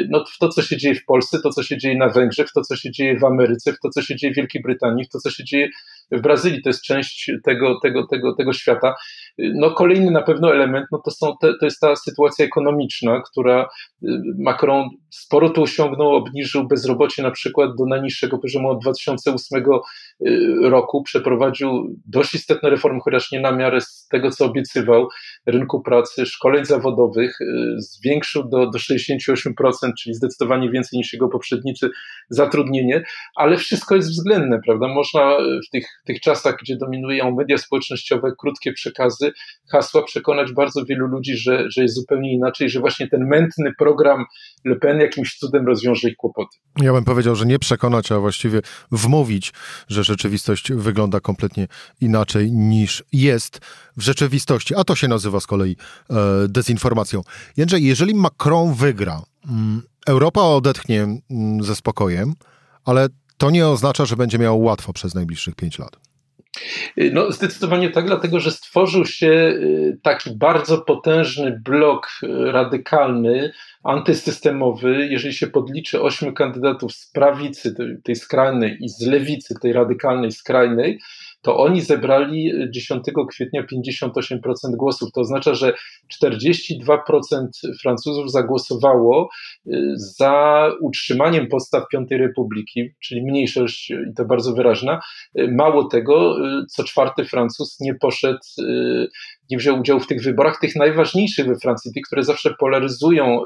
no, 0.09 0.25
w 0.35 0.37
to, 0.37 0.49
co 0.49 0.61
się 0.61 0.77
dzieje 0.77 0.95
w 0.95 1.05
Polsce, 1.05 1.39
to, 1.43 1.49
co 1.49 1.63
się 1.63 1.77
dzieje 1.77 1.97
na 1.97 2.09
Węgrzech, 2.09 2.47
to, 2.55 2.61
co 2.61 2.75
się 2.75 2.91
dzieje 2.91 3.19
w 3.19 3.23
Ameryce, 3.23 3.73
w 3.73 3.79
to, 3.79 3.89
co 3.89 4.01
się 4.01 4.15
dzieje 4.15 4.33
w 4.33 4.35
Wielkiej 4.35 4.61
Brytanii, 4.61 5.05
w 5.05 5.09
to, 5.09 5.19
co 5.19 5.29
się 5.29 5.43
dzieje 5.43 5.69
w 6.11 6.21
Brazylii. 6.21 6.61
To 6.61 6.69
jest 6.69 6.83
część 6.83 7.31
tego, 7.43 7.79
tego, 7.79 8.07
tego, 8.07 8.35
tego 8.35 8.53
świata. 8.53 8.95
No, 9.37 9.71
kolejny 9.71 10.11
na 10.11 10.21
pewno 10.21 10.53
element 10.53 10.85
no 10.91 11.01
to, 11.05 11.11
są 11.11 11.33
te, 11.41 11.53
to 11.59 11.65
jest 11.65 11.79
ta 11.79 11.95
sytuacja 11.95 12.45
ekonomiczna, 12.45 13.21
która 13.21 13.63
y, 14.03 14.07
Macron 14.39 14.89
sporo 15.09 15.49
tu 15.49 15.63
osiągnął, 15.63 16.15
obniżył 16.15 16.67
bezrobocie 16.67 17.23
na 17.23 17.31
przykład 17.31 17.69
do 17.77 17.85
najniższego 17.85 18.37
poziomu 18.37 18.69
od 18.69 18.81
2008 18.81 19.63
y, 19.63 19.65
roku, 20.61 21.03
przeprowadził 21.03 21.95
dość 22.05 22.33
istotne 22.33 22.69
reformy, 22.69 22.99
chociaż 23.03 23.31
nie 23.31 23.39
na 23.39 23.51
miarę 23.51 23.81
z 23.81 24.07
tego, 24.11 24.31
co 24.31 24.45
obiecywał, 24.45 25.07
rynku 25.45 25.81
pracy, 25.81 26.25
szkoleń 26.25 26.65
zawodowych, 26.65 27.41
y, 27.41 27.45
zwiększył 27.77 28.49
do, 28.49 28.69
do 28.69 28.79
68%, 28.79 29.93
czyli 29.99 30.15
zdecydowanie 30.15 30.69
więcej 30.69 30.97
niż 30.97 31.13
jego 31.13 31.29
poprzednicy 31.29 31.89
zatrudnienie, 32.29 33.03
ale 33.35 33.57
wszystko 33.57 33.95
jest 33.95 34.09
względne, 34.09 34.59
prawda? 34.65 34.87
Można 34.87 35.37
w 35.67 35.69
tych, 35.71 35.85
tych 36.05 36.19
czasach, 36.19 36.55
gdzie 36.61 36.77
dominują 36.77 37.35
media 37.35 37.57
społecznościowe, 37.57 38.31
krótkie 38.39 38.73
przekazy, 38.73 39.22
hasła 39.71 40.03
przekonać 40.03 40.53
bardzo 40.53 40.85
wielu 40.85 41.07
ludzi, 41.07 41.37
że, 41.37 41.65
że 41.69 41.81
jest 41.81 41.95
zupełnie 41.95 42.33
inaczej, 42.33 42.69
że 42.69 42.79
właśnie 42.79 43.07
ten 43.07 43.27
mętny 43.27 43.71
program 43.77 44.25
Le 44.65 44.75
Pen 44.75 44.99
jakimś 44.99 45.37
cudem 45.37 45.67
rozwiąże 45.67 46.09
ich 46.09 46.15
kłopoty. 46.15 46.57
Ja 46.81 46.93
bym 46.93 47.05
powiedział, 47.05 47.35
że 47.35 47.45
nie 47.45 47.59
przekonać, 47.59 48.11
a 48.11 48.19
właściwie 48.19 48.61
wmówić, 48.91 49.53
że 49.87 50.03
rzeczywistość 50.03 50.71
wygląda 50.73 51.19
kompletnie 51.19 51.67
inaczej 52.01 52.51
niż 52.51 53.03
jest 53.13 53.59
w 53.97 54.01
rzeczywistości, 54.01 54.75
a 54.75 54.83
to 54.83 54.95
się 54.95 55.07
nazywa 55.07 55.39
z 55.39 55.47
kolei 55.47 55.75
e, 56.09 56.15
dezinformacją. 56.47 57.21
Jędrzej, 57.57 57.83
jeżeli 57.83 58.15
Macron 58.15 58.73
wygra, 58.73 59.21
mm, 59.49 59.81
Europa 60.07 60.41
odetchnie 60.41 61.01
mm, 61.01 61.63
ze 61.63 61.75
spokojem, 61.75 62.33
ale 62.85 63.07
to 63.37 63.49
nie 63.49 63.67
oznacza, 63.67 64.05
że 64.05 64.17
będzie 64.17 64.39
miał 64.39 64.61
łatwo 64.61 64.93
przez 64.93 65.15
najbliższych 65.15 65.55
pięć 65.55 65.79
lat. 65.79 65.97
No, 66.97 67.31
zdecydowanie 67.31 67.89
tak, 67.89 68.05
dlatego 68.05 68.39
że 68.39 68.51
stworzył 68.51 69.05
się 69.05 69.27
y, 69.27 69.97
taki 70.01 70.31
bardzo 70.31 70.77
potężny 70.77 71.61
blok 71.65 72.09
y, 72.23 72.51
radykalny, 72.51 73.51
antysystemowy. 73.83 75.07
Jeżeli 75.11 75.33
się 75.33 75.47
podliczy 75.47 76.01
ośmiu 76.01 76.33
kandydatów 76.33 76.93
z 76.93 77.11
prawicy, 77.11 77.75
tej 78.03 78.15
skrajnej, 78.15 78.77
i 78.81 78.89
z 78.89 79.01
lewicy, 79.01 79.55
tej 79.61 79.73
radykalnej, 79.73 80.31
skrajnej, 80.31 80.99
to 81.43 81.57
oni 81.57 81.81
zebrali 81.81 82.51
10 82.69 83.03
kwietnia 83.29 83.63
58% 83.73 84.09
głosów. 84.77 85.11
To 85.11 85.21
oznacza, 85.21 85.53
że 85.53 85.73
42% 86.23 87.47
Francuzów 87.81 88.31
zagłosowało 88.31 89.29
za 89.95 90.69
utrzymaniem 90.81 91.47
podstaw 91.47 91.83
Piątej 91.91 92.17
Republiki, 92.17 92.89
czyli 93.03 93.23
mniejszość 93.23 93.89
i 93.89 94.13
to 94.17 94.25
bardzo 94.25 94.53
wyraźna. 94.53 94.99
Mało 95.51 95.83
tego, 95.83 96.35
co 96.69 96.83
czwarty 96.83 97.25
Francuz 97.25 97.79
nie 97.79 97.95
poszedł 97.95 98.39
nie 99.51 99.57
wziął 99.57 99.79
udziału 99.79 99.99
w 99.99 100.07
tych 100.07 100.23
wyborach, 100.23 100.59
tych 100.59 100.75
najważniejszych 100.75 101.47
we 101.47 101.55
Francji, 101.55 101.93
tych, 101.93 102.03
które 102.03 102.23
zawsze 102.23 102.53
polaryzują, 102.59 103.39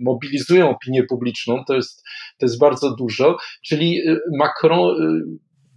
mobilizują 0.00 0.70
opinię 0.70 1.02
publiczną, 1.02 1.64
to 1.66 1.74
jest, 1.74 2.04
to 2.38 2.46
jest 2.46 2.58
bardzo 2.58 2.96
dużo, 2.96 3.36
czyli 3.62 4.00
Macron 4.38 4.96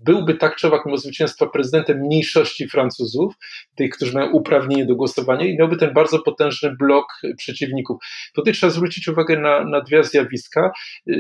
byłby 0.06 0.34
tak 0.34 0.56
czy 0.56 0.68
owak 0.68 0.86
mimo 0.86 0.98
zwycięstwa 0.98 1.48
prezydentem 1.48 1.98
mniejszości 2.00 2.68
Francuzów, 2.68 3.34
tych, 3.76 3.92
którzy 3.92 4.14
mają 4.14 4.32
uprawnienie 4.32 4.86
do 4.86 4.96
głosowania 4.96 5.46
i 5.46 5.58
miałby 5.58 5.78
ten 5.78 5.94
bardzo 5.94 6.20
potężny 6.20 6.76
blok 6.80 7.06
przeciwników. 7.38 7.98
Tutaj 8.36 8.54
trzeba 8.54 8.72
zwrócić 8.72 9.08
uwagę 9.08 9.40
na, 9.40 9.64
na 9.64 9.82
dwie 9.82 10.04
zjawiska. 10.04 10.72
Y, 11.10 11.14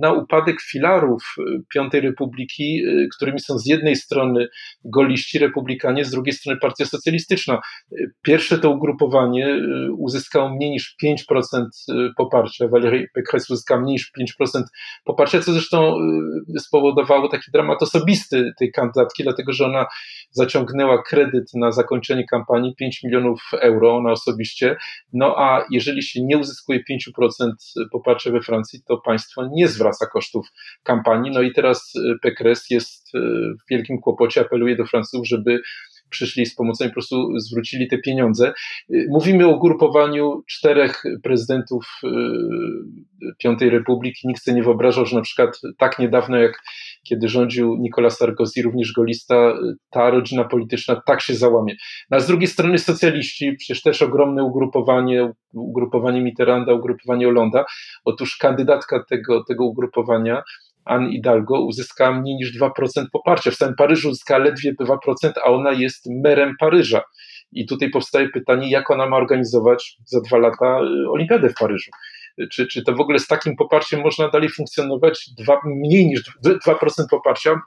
na 0.00 0.12
upadek 0.12 0.60
filarów 0.60 1.34
Piątej 1.74 2.00
Republiki, 2.00 2.82
y, 2.86 3.08
którymi 3.16 3.40
są 3.40 3.58
z 3.58 3.66
jednej 3.66 3.96
strony 3.96 4.48
goliści 4.84 5.38
republikanie, 5.38 6.04
z 6.04 6.10
drugiej 6.10 6.32
strony 6.32 6.58
Partia 6.60 6.84
Socjalistyczna. 6.84 7.60
Pierwsze 8.22 8.58
to 8.58 8.70
ugrupowanie 8.70 9.48
y, 9.48 9.92
uzyskało 9.98 10.48
mniej 10.48 10.70
niż 10.70 10.96
5% 11.04 11.64
poparcia. 12.16 12.68
Valérie 12.68 13.06
Pécresse 13.14 13.52
uzyskała 13.52 13.80
mniej 13.80 13.92
niż 13.92 14.12
5% 14.40 14.62
poparcia, 15.04 15.40
co 15.40 15.52
zresztą 15.52 15.94
spowodowało 16.58 17.28
taki 17.28 17.50
dramat 17.52 17.82
osobisty 17.82 18.17
listy 18.18 18.52
tej 18.58 18.72
kandydatki, 18.72 19.22
dlatego 19.22 19.52
że 19.52 19.66
ona 19.66 19.86
zaciągnęła 20.30 21.02
kredyt 21.02 21.54
na 21.54 21.72
zakończenie 21.72 22.24
kampanii 22.24 22.74
5 22.74 23.02
milionów 23.04 23.40
euro, 23.60 23.96
ona 23.96 24.12
osobiście. 24.12 24.76
No 25.12 25.34
a 25.38 25.66
jeżeli 25.70 26.02
się 26.02 26.20
nie 26.24 26.38
uzyskuje 26.38 26.80
5% 27.18 27.50
poparcia 27.92 28.30
we 28.30 28.40
Francji, 28.40 28.82
to 28.88 28.96
państwo 28.96 29.48
nie 29.52 29.68
zwraca 29.68 30.06
kosztów 30.06 30.46
kampanii. 30.82 31.30
No 31.30 31.42
i 31.42 31.52
teraz 31.52 31.92
Pekres 32.22 32.70
jest 32.70 33.12
w 33.14 33.70
wielkim 33.70 33.98
kłopocie, 33.98 34.40
apeluje 34.40 34.76
do 34.76 34.86
Francuzów, 34.86 35.28
żeby 35.28 35.60
przyszli 36.10 36.46
z 36.46 36.54
pomocą 36.54 36.84
i 36.84 36.88
po 36.88 36.94
prostu 36.94 37.38
zwrócili 37.38 37.88
te 37.88 37.98
pieniądze. 37.98 38.52
Mówimy 39.08 39.46
o 39.46 39.58
grupowaniu 39.58 40.42
czterech 40.46 41.02
prezydentów 41.22 41.84
y, 42.04 42.08
Piątej 43.38 43.70
Republiki. 43.70 44.28
Nikt 44.28 44.42
sobie 44.42 44.54
nie 44.54 44.62
wyobrażał, 44.62 45.06
że 45.06 45.16
na 45.16 45.22
przykład 45.22 45.60
tak 45.78 45.98
niedawno 45.98 46.36
jak 46.36 46.62
kiedy 47.08 47.28
rządził 47.28 47.76
Nicolas 47.76 48.18
Sarkozy, 48.18 48.62
również 48.62 48.92
golista, 48.92 49.54
ta 49.90 50.10
rodzina 50.10 50.44
polityczna 50.44 51.02
tak 51.06 51.20
się 51.20 51.34
załamie. 51.34 51.76
No, 52.10 52.16
a 52.16 52.20
z 52.20 52.26
drugiej 52.26 52.48
strony 52.48 52.78
socjaliści, 52.78 53.52
przecież 53.58 53.82
też 53.82 54.02
ogromne 54.02 54.44
ugrupowanie, 54.44 55.32
ugrupowanie 55.54 56.20
Mitterranda, 56.20 56.72
ugrupowanie 56.72 57.26
Hollanda. 57.26 57.64
Otóż 58.04 58.36
kandydatka 58.36 59.04
tego, 59.08 59.44
tego 59.44 59.64
ugrupowania 59.64 60.42
Anne 60.88 61.10
Hidalgo 61.10 61.60
uzyskała 61.60 62.20
mniej 62.20 62.36
niż 62.36 62.60
2% 62.60 62.70
poparcia. 63.12 63.50
W 63.50 63.54
samym 63.54 63.74
Paryżu 63.74 64.08
uzyskała 64.08 64.44
ledwie 64.44 64.74
2%, 64.74 64.96
a 65.44 65.50
ona 65.50 65.72
jest 65.72 66.06
merem 66.24 66.54
Paryża. 66.60 67.02
I 67.52 67.66
tutaj 67.66 67.90
powstaje 67.90 68.28
pytanie, 68.28 68.70
jak 68.70 68.90
ona 68.90 69.08
ma 69.08 69.16
organizować 69.16 69.96
za 70.04 70.20
dwa 70.20 70.38
lata 70.38 70.80
y, 70.80 71.10
olimpiadę 71.10 71.48
w 71.48 71.54
Paryżu. 71.54 71.90
Czy, 72.52 72.66
czy 72.66 72.82
to 72.82 72.94
w 72.94 73.00
ogóle 73.00 73.18
z 73.18 73.26
takim 73.26 73.56
poparciem 73.56 74.00
można 74.00 74.28
dalej 74.28 74.48
funkcjonować? 74.48 75.30
Dwa, 75.38 75.60
mniej 75.64 76.06
niż 76.06 76.22
2% 76.44 77.06
poparcia 77.10 77.60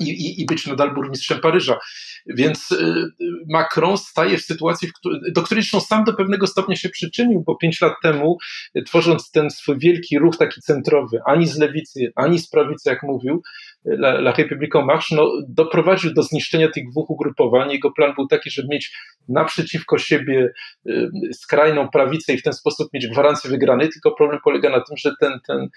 i, 0.00 0.08
i, 0.10 0.42
i 0.42 0.46
być 0.46 0.66
nadal 0.66 0.94
burmistrzem 0.94 1.40
Paryża. 1.40 1.78
Więc 2.26 2.72
y, 2.72 3.04
Macron 3.48 3.98
staje 3.98 4.38
w 4.38 4.42
sytuacji, 4.42 4.88
do 5.32 5.42
której 5.42 5.62
zresztą 5.62 5.80
sam 5.80 6.04
do 6.04 6.12
pewnego 6.12 6.46
stopnia 6.46 6.76
się 6.76 6.88
przyczynił, 6.88 7.42
bo 7.46 7.56
pięć 7.56 7.80
lat 7.80 7.92
temu, 8.02 8.38
y, 8.76 8.82
tworząc 8.82 9.30
ten 9.30 9.50
swój 9.50 9.78
wielki 9.78 10.18
ruch 10.18 10.36
taki 10.36 10.60
centrowy, 10.60 11.18
ani 11.26 11.46
z 11.46 11.58
lewicy, 11.58 12.12
ani 12.16 12.38
z 12.38 12.50
prawicy, 12.50 12.90
jak 12.90 13.02
mówił, 13.02 13.42
y, 13.86 13.90
La, 13.90 14.08
La 14.08 14.32
République 14.32 14.80
en 14.80 14.86
Marche, 14.86 15.16
no, 15.16 15.30
doprowadził 15.48 16.14
do 16.14 16.22
zniszczenia 16.22 16.68
tych 16.70 16.90
dwóch 16.90 17.10
ugrupowań. 17.10 17.70
Jego 17.72 17.92
plan 17.92 18.14
był 18.14 18.26
taki, 18.26 18.50
żeby 18.50 18.68
mieć 18.68 18.92
naprzeciwko 19.28 19.98
siebie 19.98 20.52
skrajną 21.32 21.88
prawicę 21.88 22.34
i 22.34 22.38
w 22.38 22.42
ten 22.42 22.52
sposób 22.52 22.88
mieć 22.92 23.06
gwarancję 23.06 23.50
wygranej, 23.50 23.88
tylko 23.88 24.12
problem 24.12 24.40
polega 24.44 24.70
na 24.70 24.80
tym, 24.80 24.96
że 24.96 25.12
ten, 25.20 25.40
ten, 25.46 25.68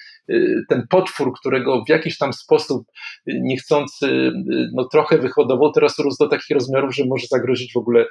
ten 0.70 0.88
potwór, 0.90 1.34
którego 1.40 1.84
w 1.86 1.90
jakiś 1.90 2.18
tam 2.18 2.34
sposób 2.34 2.88
niechcący 3.28 4.32
no, 4.74 4.86
trochę 4.86 5.18
wyhodował, 5.18 5.72
teraz 5.72 6.00
urósł 6.00 6.18
do 6.20 6.28
takich 6.28 6.50
rozmiarów, 6.50 6.96
że 6.96 7.06
może 7.06 7.28
zagrozić 7.28 7.74
w 7.74 7.78
ogóle 7.78 8.06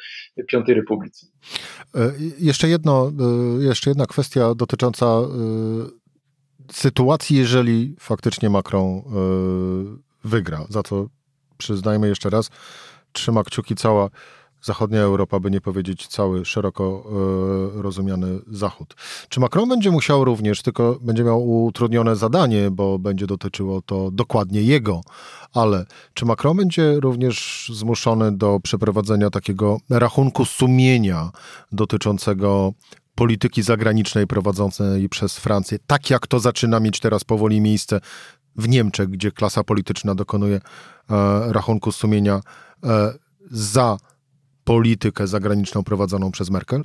Piątej 0.49 0.75
Republice. 0.75 1.27
E, 1.95 2.13
jeszcze, 2.39 2.69
jedno, 2.69 3.13
e, 3.61 3.65
jeszcze 3.65 3.91
jedna 3.91 4.07
kwestia 4.07 4.55
dotycząca 4.55 5.07
e, 5.07 5.23
sytuacji, 6.73 7.37
jeżeli 7.37 7.97
faktycznie 8.01 8.51
Macron 8.51 9.03
wygra, 10.25 10.65
za 10.69 10.83
co 10.83 11.09
przyznajmy 11.59 12.09
jeszcze 12.09 12.31
raz, 12.31 12.51
trzyma 13.13 13.45
kciuki 13.45 13.75
cała 13.75 14.11
zachodnia 14.63 15.01
Europa, 15.01 15.41
by 15.41 15.51
nie 15.51 15.61
powiedzieć 15.61 16.07
cały 16.07 16.45
szeroko 16.45 17.05
e, 17.79 17.83
rozumiany 17.83 18.39
Zachód. 18.47 18.95
Czy 19.29 19.41
Macron 19.41 19.69
będzie 19.69 19.91
musiał 19.91 20.25
również, 20.25 20.63
tylko 20.63 20.99
będzie 21.01 21.25
miał 21.25 21.65
utrudnione 21.65 22.17
zadanie, 22.17 22.71
bo 22.71 22.99
będzie 22.99 23.27
dotyczyło 23.27 23.83
to 23.83 24.11
dokładnie 24.11 24.63
jego, 24.63 25.01
ale 25.53 25.87
czy 26.15 26.25
Macron 26.25 26.57
będzie 26.57 27.01
również 27.01 27.71
zmuszony 27.75 28.33
do 28.33 28.61
przeprowadzenia 28.63 29.31
takiego 29.31 29.79
rachunku 29.91 30.45
sumienia 30.45 31.31
dotyczącego 31.73 32.73
polityki 33.15 33.63
zagranicznej 33.63 34.27
prowadzonej 34.27 35.09
przez 35.09 35.39
Francję, 35.39 35.79
tak 35.87 36.11
jak 36.11 36.27
to 36.27 36.41
zaczyna 36.41 36.81
mieć 36.81 37.01
teraz 37.01 37.25
powoli 37.25 37.61
miejsce 37.61 38.01
w 38.57 38.69
Niemczech, 38.69 39.09
gdzie 39.09 39.33
klasa 39.33 39.65
polityczna 39.65 40.15
dokonuje 40.15 40.57
e, 40.57 40.61
rachunku 41.53 41.93
sumienia 41.93 42.41
e, 42.85 43.13
za 43.51 43.97
politykę 44.69 45.27
zagraniczną 45.27 45.85
prowadzoną 45.85 46.31
przez 46.31 46.51
Merkel? 46.51 46.83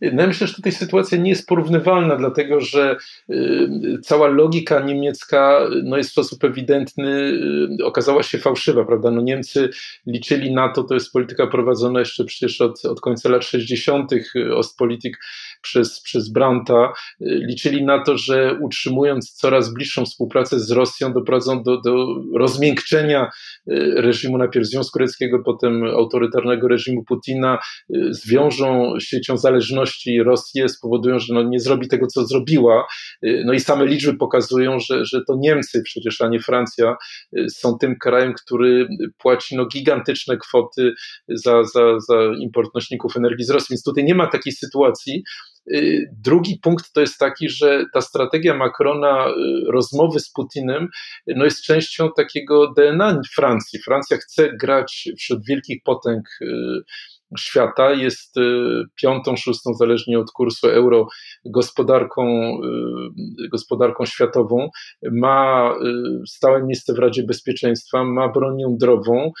No 0.00 0.22
ja 0.22 0.26
myślę, 0.26 0.46
że 0.46 0.54
tutaj 0.54 0.72
sytuacja 0.72 1.18
nie 1.18 1.30
jest 1.30 1.48
porównywalna, 1.48 2.16
dlatego 2.16 2.60
że 2.60 2.96
y, 3.30 3.98
cała 4.02 4.28
logika 4.28 4.80
niemiecka 4.80 5.60
no 5.84 5.96
jest 5.96 6.10
w 6.10 6.12
sposób 6.12 6.44
ewidentny 6.44 7.32
y, 7.80 7.84
okazała 7.84 8.22
się 8.22 8.38
fałszywa, 8.38 8.84
prawda? 8.84 9.10
No 9.10 9.20
Niemcy 9.20 9.70
liczyli 10.06 10.54
na 10.54 10.68
to, 10.68 10.84
to 10.84 10.94
jest 10.94 11.12
polityka 11.12 11.46
prowadzona 11.46 12.00
jeszcze 12.00 12.24
przecież 12.24 12.60
od, 12.60 12.84
od 12.84 13.00
końca 13.00 13.28
lat 13.28 13.44
60. 13.44 14.12
Y, 14.12 14.54
Ostpolitik 14.54 15.18
przez, 15.62 16.02
przez 16.02 16.32
Brandta, 16.32 16.92
liczyli 17.20 17.84
na 17.84 18.04
to, 18.04 18.18
że 18.18 18.58
utrzymując 18.62 19.32
coraz 19.32 19.74
bliższą 19.74 20.04
współpracę 20.04 20.60
z 20.60 20.70
Rosją 20.70 21.12
doprowadzą 21.12 21.62
do, 21.62 21.80
do 21.80 22.06
rozmiękczenia 22.36 23.30
reżimu 23.96 24.38
najpierw 24.38 24.66
Związku 24.66 24.98
Radzieckiego, 24.98 25.38
potem 25.44 25.84
autorytarnego 25.84 26.68
reżimu 26.68 27.04
Putina, 27.04 27.58
zwiążą 28.10 28.94
siecią 29.00 29.36
zależności 29.36 30.22
Rosję 30.22 30.68
spowodują, 30.68 31.18
że 31.18 31.34
no 31.34 31.42
nie 31.42 31.60
zrobi 31.60 31.88
tego, 31.88 32.06
co 32.06 32.26
zrobiła. 32.26 32.86
Y, 33.24 33.42
no 33.46 33.52
i 33.52 33.60
same 33.60 33.86
liczby 33.86 34.16
pokazują, 34.16 34.78
że, 34.80 35.04
że 35.04 35.20
to 35.28 35.36
Niemcy 35.38 35.82
przecież, 35.84 36.20
a 36.20 36.28
nie 36.28 36.40
Francja 36.40 36.96
y, 37.38 37.46
są 37.50 37.78
tym 37.78 37.96
krajem, 37.98 38.34
który 38.34 38.88
płaci 39.18 39.56
no 39.56 39.66
gigantyczne 39.66 40.36
kwoty 40.36 40.92
za, 41.28 41.64
za, 41.64 42.00
za 42.08 42.14
import 42.38 42.74
nośników 42.74 43.16
energii 43.16 43.44
z 43.44 43.50
Rosji. 43.50 43.66
Więc 43.70 43.82
tutaj 43.82 44.04
nie 44.04 44.14
ma 44.14 44.26
takiej 44.26 44.52
sytuacji. 44.52 45.22
Y, 45.74 46.10
drugi 46.24 46.58
punkt 46.62 46.92
to 46.92 47.00
jest 47.00 47.18
taki, 47.18 47.48
że 47.48 47.84
ta 47.92 48.00
strategia 48.00 48.54
Macrona 48.54 49.26
rozmowy 49.66 50.20
z 50.20 50.32
Putinem 50.32 50.88
no 51.26 51.44
jest 51.44 51.62
częścią 51.62 52.08
takiego 52.16 52.72
DNA 52.76 53.20
Francji. 53.34 53.80
Francja 53.82 54.16
chce 54.16 54.56
grać 54.56 55.08
wśród 55.18 55.46
wielkich 55.46 55.82
potęg 55.84 56.28
świata, 57.38 57.92
jest 57.92 58.36
y, 58.36 58.82
piątą, 59.02 59.36
szóstą, 59.36 59.74
zależnie 59.74 60.18
od 60.18 60.30
kursu 60.30 60.68
euro, 60.68 61.08
gospodarką, 61.44 62.52
y, 63.44 63.48
gospodarką 63.48 64.06
światową, 64.06 64.68
ma 65.12 65.74
y, 65.84 66.26
stałe 66.26 66.66
miejsce 66.66 66.94
w 66.94 66.98
Radzie 66.98 67.22
Bezpieczeństwa, 67.22 68.04
ma 68.04 68.28
broń 68.28 68.60
jądrową, 68.60 69.32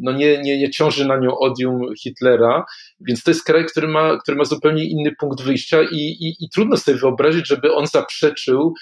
no 0.00 0.12
nie, 0.12 0.42
nie, 0.42 0.58
nie 0.58 0.70
ciąży 0.70 1.06
na 1.06 1.16
nią 1.16 1.38
odium 1.38 1.80
Hitlera, 2.02 2.64
więc 3.00 3.22
to 3.22 3.30
jest 3.30 3.44
kraj, 3.44 3.64
który 3.64 3.88
ma, 3.88 4.18
który 4.18 4.36
ma 4.36 4.44
zupełnie 4.44 4.84
inny 4.84 5.12
punkt 5.20 5.42
wyjścia 5.42 5.82
i, 5.82 5.96
i, 5.96 6.44
i 6.44 6.48
trudno 6.54 6.76
sobie 6.76 6.98
wyobrazić, 6.98 7.48
żeby 7.48 7.74
on 7.74 7.86
zaprzeczył 7.86 8.74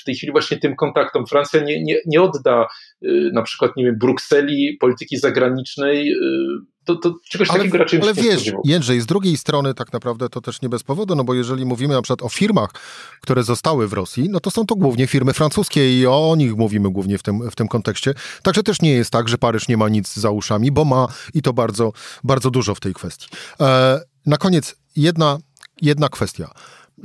w 0.00 0.04
tej 0.04 0.14
chwili 0.14 0.32
właśnie 0.32 0.56
tym 0.56 0.76
kontaktom. 0.76 1.26
Francja 1.26 1.62
nie, 1.62 1.82
nie, 1.82 1.96
nie 2.06 2.22
odda 2.22 2.66
na 3.32 3.42
przykład, 3.42 3.76
nie 3.76 3.84
wiem, 3.84 3.98
Brukseli 3.98 4.76
polityki 4.80 5.16
zagranicznej 5.16 6.14
to, 6.84 6.96
to 6.96 7.14
czegoś 7.28 7.50
ale, 7.50 7.58
takiego 7.58 7.78
raczej 7.78 8.00
Ale 8.02 8.14
wiesz, 8.14 8.52
Jędrzej, 8.64 9.00
z 9.00 9.06
drugiej 9.06 9.36
strony 9.36 9.74
tak 9.74 9.92
naprawdę 9.92 10.28
to 10.28 10.40
też 10.40 10.62
nie 10.62 10.68
bez 10.68 10.82
powodu, 10.82 11.14
no 11.14 11.24
bo 11.24 11.34
jeżeli 11.34 11.64
mówimy 11.64 11.94
na 11.94 12.02
przykład 12.02 12.22
o 12.22 12.28
firmach, 12.28 12.70
które 13.20 13.42
zostały 13.42 13.88
w 13.88 13.92
Rosji, 13.92 14.28
no 14.28 14.40
to 14.40 14.50
są 14.50 14.66
to 14.66 14.76
głównie 14.76 15.06
firmy 15.06 15.32
francuskie 15.32 16.00
i 16.00 16.06
o 16.06 16.34
nich 16.38 16.56
mówimy 16.56 16.90
głównie 16.90 17.18
w 17.18 17.22
tym, 17.22 17.50
w 17.50 17.54
tym 17.54 17.68
kontekście. 17.68 18.14
Także 18.42 18.62
też 18.62 18.82
nie 18.82 18.92
jest 18.92 19.10
tak, 19.10 19.28
że 19.28 19.38
Paryż 19.38 19.68
nie 19.68 19.76
ma 19.76 19.88
nic 19.88 20.14
za 20.14 20.30
uszami, 20.30 20.72
bo 20.72 20.84
ma 20.84 21.06
i 21.34 21.42
to 21.42 21.52
bardzo, 21.52 21.92
bardzo 22.24 22.50
dużo 22.50 22.74
w 22.74 22.80
tej 22.80 22.94
kwestii. 22.94 23.28
E, 23.60 24.00
na 24.26 24.36
koniec 24.36 24.76
jedna, 24.96 25.38
jedna 25.82 26.08
kwestia. 26.08 26.50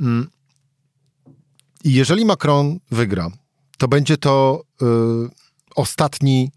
Mm. 0.00 0.28
Jeżeli 1.84 2.24
Macron 2.24 2.78
wygra, 2.90 3.30
to 3.78 3.88
będzie 3.88 4.16
to 4.16 4.62
y, 4.82 4.86
ostatni 5.74 6.50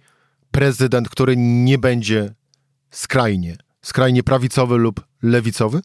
prezydent, 0.51 1.09
który 1.09 1.35
nie 1.37 1.77
będzie 1.77 2.33
skrajnie, 2.91 3.57
skrajnie 3.81 4.23
prawicowy 4.23 4.77
lub 4.77 5.01
lewicowy? 5.23 5.81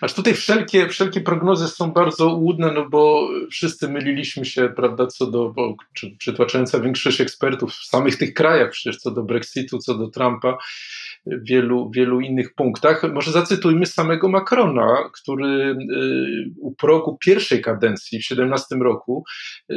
Aż 0.00 0.14
tutaj 0.14 0.34
wszelkie, 0.34 0.88
wszelkie 0.88 1.20
prognozy 1.20 1.68
są 1.68 1.92
bardzo 1.92 2.28
łudne, 2.28 2.72
no 2.72 2.88
bo 2.88 3.28
wszyscy 3.50 3.88
myliliśmy 3.88 4.44
się, 4.44 4.68
prawda, 4.76 5.06
co 5.06 5.26
do, 5.26 5.50
bo 5.50 5.76
przytłaczająca 6.18 6.80
większość 6.80 7.20
ekspertów 7.20 7.72
w 7.72 7.86
samych 7.86 8.16
tych 8.16 8.34
krajach, 8.34 8.70
przecież 8.70 8.96
co 8.96 9.10
do 9.10 9.22
Brexitu, 9.22 9.78
co 9.78 9.94
do 9.94 10.08
Trumpa, 10.08 10.58
wielu, 11.42 11.90
wielu 11.90 12.20
innych 12.20 12.54
punktach. 12.54 13.02
Może 13.14 13.32
zacytujmy 13.32 13.86
samego 13.86 14.28
Macrona, 14.28 15.10
który 15.12 15.46
y, 15.46 15.76
u 16.60 16.74
progu 16.74 17.18
pierwszej 17.24 17.62
kadencji 17.62 18.18
w 18.18 18.24
17 18.24 18.76
roku 18.76 19.24
y, 19.70 19.74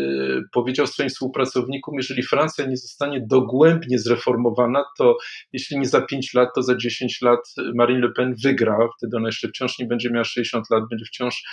powiedział 0.52 0.88
swoim 0.88 1.10
współpracownikom, 1.10 1.96
jeżeli 1.98 2.24
Francja 2.24 2.66
nie 2.66 2.78
zostanie 2.78 3.26
dogłębnie 3.28 4.00
zreformowana, 4.00 4.84
to 4.98 5.18
jeśli 5.54 5.80
nie 5.80 5.88
za 5.88 6.02
5 6.02 6.34
lat, 6.34 6.50
to 6.56 6.64
za 6.64 6.78
10 6.78 7.22
lat 7.22 7.40
Marine 7.76 8.00
Le 8.00 8.12
Pen 8.12 8.36
wygra, 8.44 8.78
wtedy 8.98 9.18
ona 9.18 9.28
jeszcze 9.28 9.48
wciąż 9.48 9.80
nie 9.80 9.86
będzie 9.86 10.10
miała 10.10 10.24
60 10.24 10.70
lat, 10.70 10.84
będzie 10.90 11.06
wciąż 11.06 11.44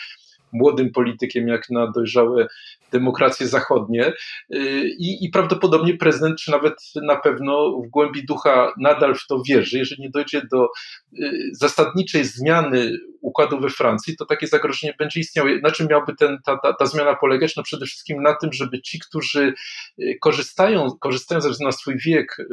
młodym 0.53 0.91
politykiem 0.91 1.49
jak 1.49 1.71
na 1.71 1.91
dojrzałe 1.91 2.47
demokracje 2.93 3.49
zachodnie 3.49 4.13
I, 4.99 5.25
i 5.25 5.31
prawdopodobnie 5.31 5.97
prezydent, 5.97 6.39
czy 6.39 6.51
nawet 6.51 6.75
na 7.03 7.17
pewno 7.17 7.83
w 7.87 7.91
głębi 7.91 8.27
ducha 8.27 8.73
nadal 8.79 9.15
w 9.15 9.27
to 9.27 9.43
wierzy, 9.49 9.79
jeżeli 9.79 10.03
nie 10.03 10.11
dojdzie 10.11 10.43
do 10.51 10.69
y, 11.13 11.33
zasadniczej 11.53 12.25
zmiany 12.25 12.93
układu 13.21 13.61
we 13.61 13.69
Francji, 13.69 14.17
to 14.17 14.27
takie 14.27 14.47
zagrożenie 14.47 14.95
będzie 14.99 15.21
istniało. 15.21 15.49
Na 15.63 15.71
czym 15.71 15.87
miałby 15.87 16.15
ten, 16.15 16.39
ta, 16.45 16.59
ta, 16.59 16.73
ta 16.73 16.87
zmiana 16.87 17.15
polegać? 17.15 17.57
No 17.57 17.63
przede 17.63 17.87
wszystkim 17.87 18.23
na 18.23 18.35
tym, 18.35 18.53
żeby 18.53 18.83
ci, 18.83 18.99
którzy 18.99 19.55
y, 19.99 20.19
korzystają, 20.21 20.89
korzystają 21.01 21.41
ze 21.41 21.51
względu 21.51 21.69
na 21.69 21.79
swój 21.79 21.99
wiek 21.99 22.37
y, 22.39 22.45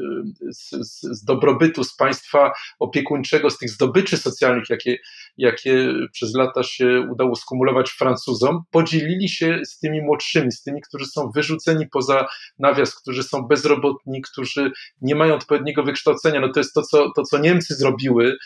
z, 0.54 0.70
z, 0.70 1.02
z 1.02 1.24
dobrobytu, 1.24 1.84
z 1.84 1.96
państwa 1.96 2.52
opiekuńczego, 2.80 3.50
z 3.50 3.58
tych 3.58 3.70
zdobyczy 3.70 4.18
socjalnych, 4.18 4.70
jakie, 4.70 4.98
jakie 5.38 5.94
przez 6.12 6.36
lata 6.36 6.64
się 6.64 7.08
udało 7.12 7.36
skumulować 7.36 7.90
Francuzom, 7.90 8.64
podzielili 8.72 9.30
się 9.30 9.60
z 9.66 9.80
tymi 9.80 10.02
młodszymi, 10.02 10.25
z 10.52 10.64
tymi, 10.64 10.82
którzy 10.82 11.06
są 11.06 11.32
wyrzuceni 11.36 11.86
poza 11.92 12.28
nawias, 12.60 12.96
którzy 12.96 13.24
są 13.24 13.42
bezrobotni, 13.42 14.22
którzy 14.22 14.72
nie 15.02 15.16
mają 15.16 15.36
odpowiedniego 15.36 15.84
wykształcenia. 15.84 16.40
No 16.40 16.50
to 16.54 16.60
jest 16.60 16.74
to, 16.74 16.82
co, 16.82 17.12
to, 17.16 17.24
co 17.24 17.38
Niemcy 17.38 17.76
zrobiły 17.76 18.38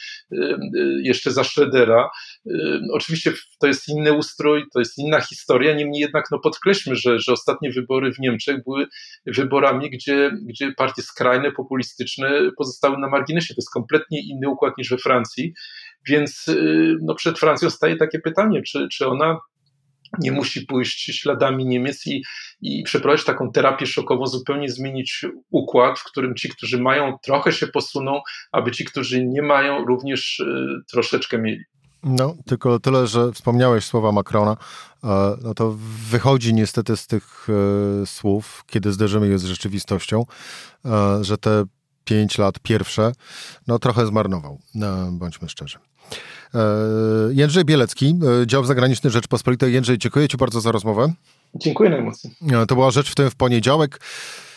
jeszcze 1.04 1.32
za 1.32 1.44
Schroedera, 1.44 2.10
Oczywiście 2.94 3.34
to 3.60 3.68
jest 3.68 3.90
inny 3.90 4.14
ustrój, 4.14 4.64
to 4.74 4.80
jest 4.80 4.98
inna 4.98 5.22
historia, 5.22 5.76
niemniej 5.76 6.02
jednak 6.02 6.26
no 6.32 6.40
podkreślmy, 6.40 6.96
że, 6.96 7.20
że 7.20 7.34
ostatnie 7.34 7.72
wybory 7.72 8.14
w 8.14 8.20
Niemczech 8.20 8.64
były 8.64 8.88
wyborami, 9.26 9.90
gdzie, 9.90 10.32
gdzie 10.46 10.72
partie 10.72 11.02
skrajne, 11.02 11.52
populistyczne 11.52 12.52
pozostały 12.58 12.98
na 12.98 13.10
marginesie. 13.10 13.54
To 13.54 13.60
jest 13.60 13.74
kompletnie 13.74 14.22
inny 14.22 14.50
układ 14.50 14.78
niż 14.78 14.90
we 14.90 14.98
Francji, 14.98 15.54
więc 16.08 16.48
y, 16.48 16.96
no 17.02 17.16
przed 17.16 17.40
Francją 17.40 17.70
staje 17.70 17.96
takie 17.96 18.20
pytanie, 18.20 18.62
czy, 18.64 18.88
czy 18.92 19.08
ona 19.08 19.40
nie 20.20 20.32
musi 20.32 20.62
pójść 20.62 21.20
śladami 21.20 21.66
Niemiec 21.66 22.08
i, 22.08 22.24
i 22.62 22.84
przeprowadzić 22.84 23.26
taką 23.26 23.52
terapię 23.52 23.86
szokową, 23.86 24.26
zupełnie 24.26 24.70
zmienić 24.70 25.26
układ, 25.50 26.00
w 26.00 26.04
którym 26.04 26.36
ci, 26.36 26.50
którzy 26.50 26.82
mają, 26.82 27.18
trochę 27.24 27.52
się 27.52 27.68
posuną, 27.68 28.22
aby 28.52 28.72
ci, 28.72 28.86
którzy 28.86 29.26
nie 29.26 29.42
mają, 29.42 29.86
również 29.86 30.40
y, 30.40 30.46
troszeczkę 30.92 31.38
mieli. 31.38 31.64
No, 32.04 32.36
tylko 32.46 32.80
tyle, 32.80 33.08
że 33.08 33.32
wspomniałeś 33.32 33.86
słowa 33.86 34.12
Macrona, 34.12 34.58
e, 35.04 35.38
no 35.42 35.54
to 35.54 35.76
wychodzi 36.10 36.54
niestety 36.54 36.98
z 36.98 37.08
tych 37.08 37.48
e, 37.50 38.06
słów, 38.06 38.64
kiedy 38.68 38.92
zderzymy 38.92 39.28
je 39.28 39.40
z 39.40 39.44
rzeczywistością, 39.44 40.26
e, 40.86 41.24
że 41.24 41.38
te 41.38 41.64
pięć 42.04 42.38
lat 42.38 42.60
pierwsze, 42.60 43.12
no 43.68 43.80
trochę 43.80 44.06
zmarnował, 44.06 44.60
bądźmy 45.12 45.50
szczerzy. 45.50 45.78
Jędrzej 47.30 47.66
Bielecki, 47.66 48.20
dział 48.46 48.66
zagraniczny 48.66 49.10
Rzeczpospolitej. 49.10 49.74
Jędrzej, 49.74 49.98
dziękuję 49.98 50.28
Ci 50.28 50.38
bardzo 50.38 50.62
za 50.62 50.72
rozmowę. 50.72 51.14
Dziękuję 51.56 51.90
najmocniej. 51.90 52.34
To 52.68 52.76
była 52.76 52.92
Rzecz 52.92 53.12
w 53.12 53.16
tym 53.16 53.30
w 53.30 53.36
poniedziałek. 53.36 54.02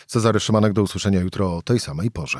Cezary 0.07 0.39
Szymanek, 0.39 0.73
do 0.73 0.81
usłyszenia 0.81 1.19
jutro 1.19 1.57
o 1.57 1.61
tej 1.61 1.79
samej 1.79 2.11
porze. 2.11 2.39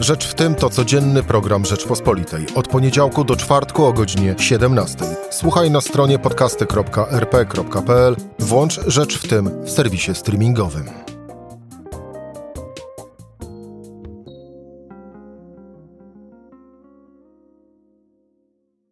Rzecz 0.00 0.26
w 0.26 0.34
tym 0.34 0.54
to 0.54 0.70
codzienny 0.70 1.22
program 1.22 1.64
Rzeczpospolitej. 1.64 2.46
Od 2.54 2.68
poniedziałku 2.68 3.24
do 3.24 3.36
czwartku 3.36 3.84
o 3.84 3.92
godzinie 3.92 4.34
17. 4.38 4.98
Słuchaj 5.30 5.70
na 5.70 5.80
stronie 5.80 6.18
podcasty.rp.pl. 6.18 8.16
Włącz 8.38 8.80
Rzecz 8.86 9.18
w 9.18 9.28
tym 9.28 9.64
w 9.64 9.70
serwisie 9.70 10.14
streamingowym. 10.14 11.11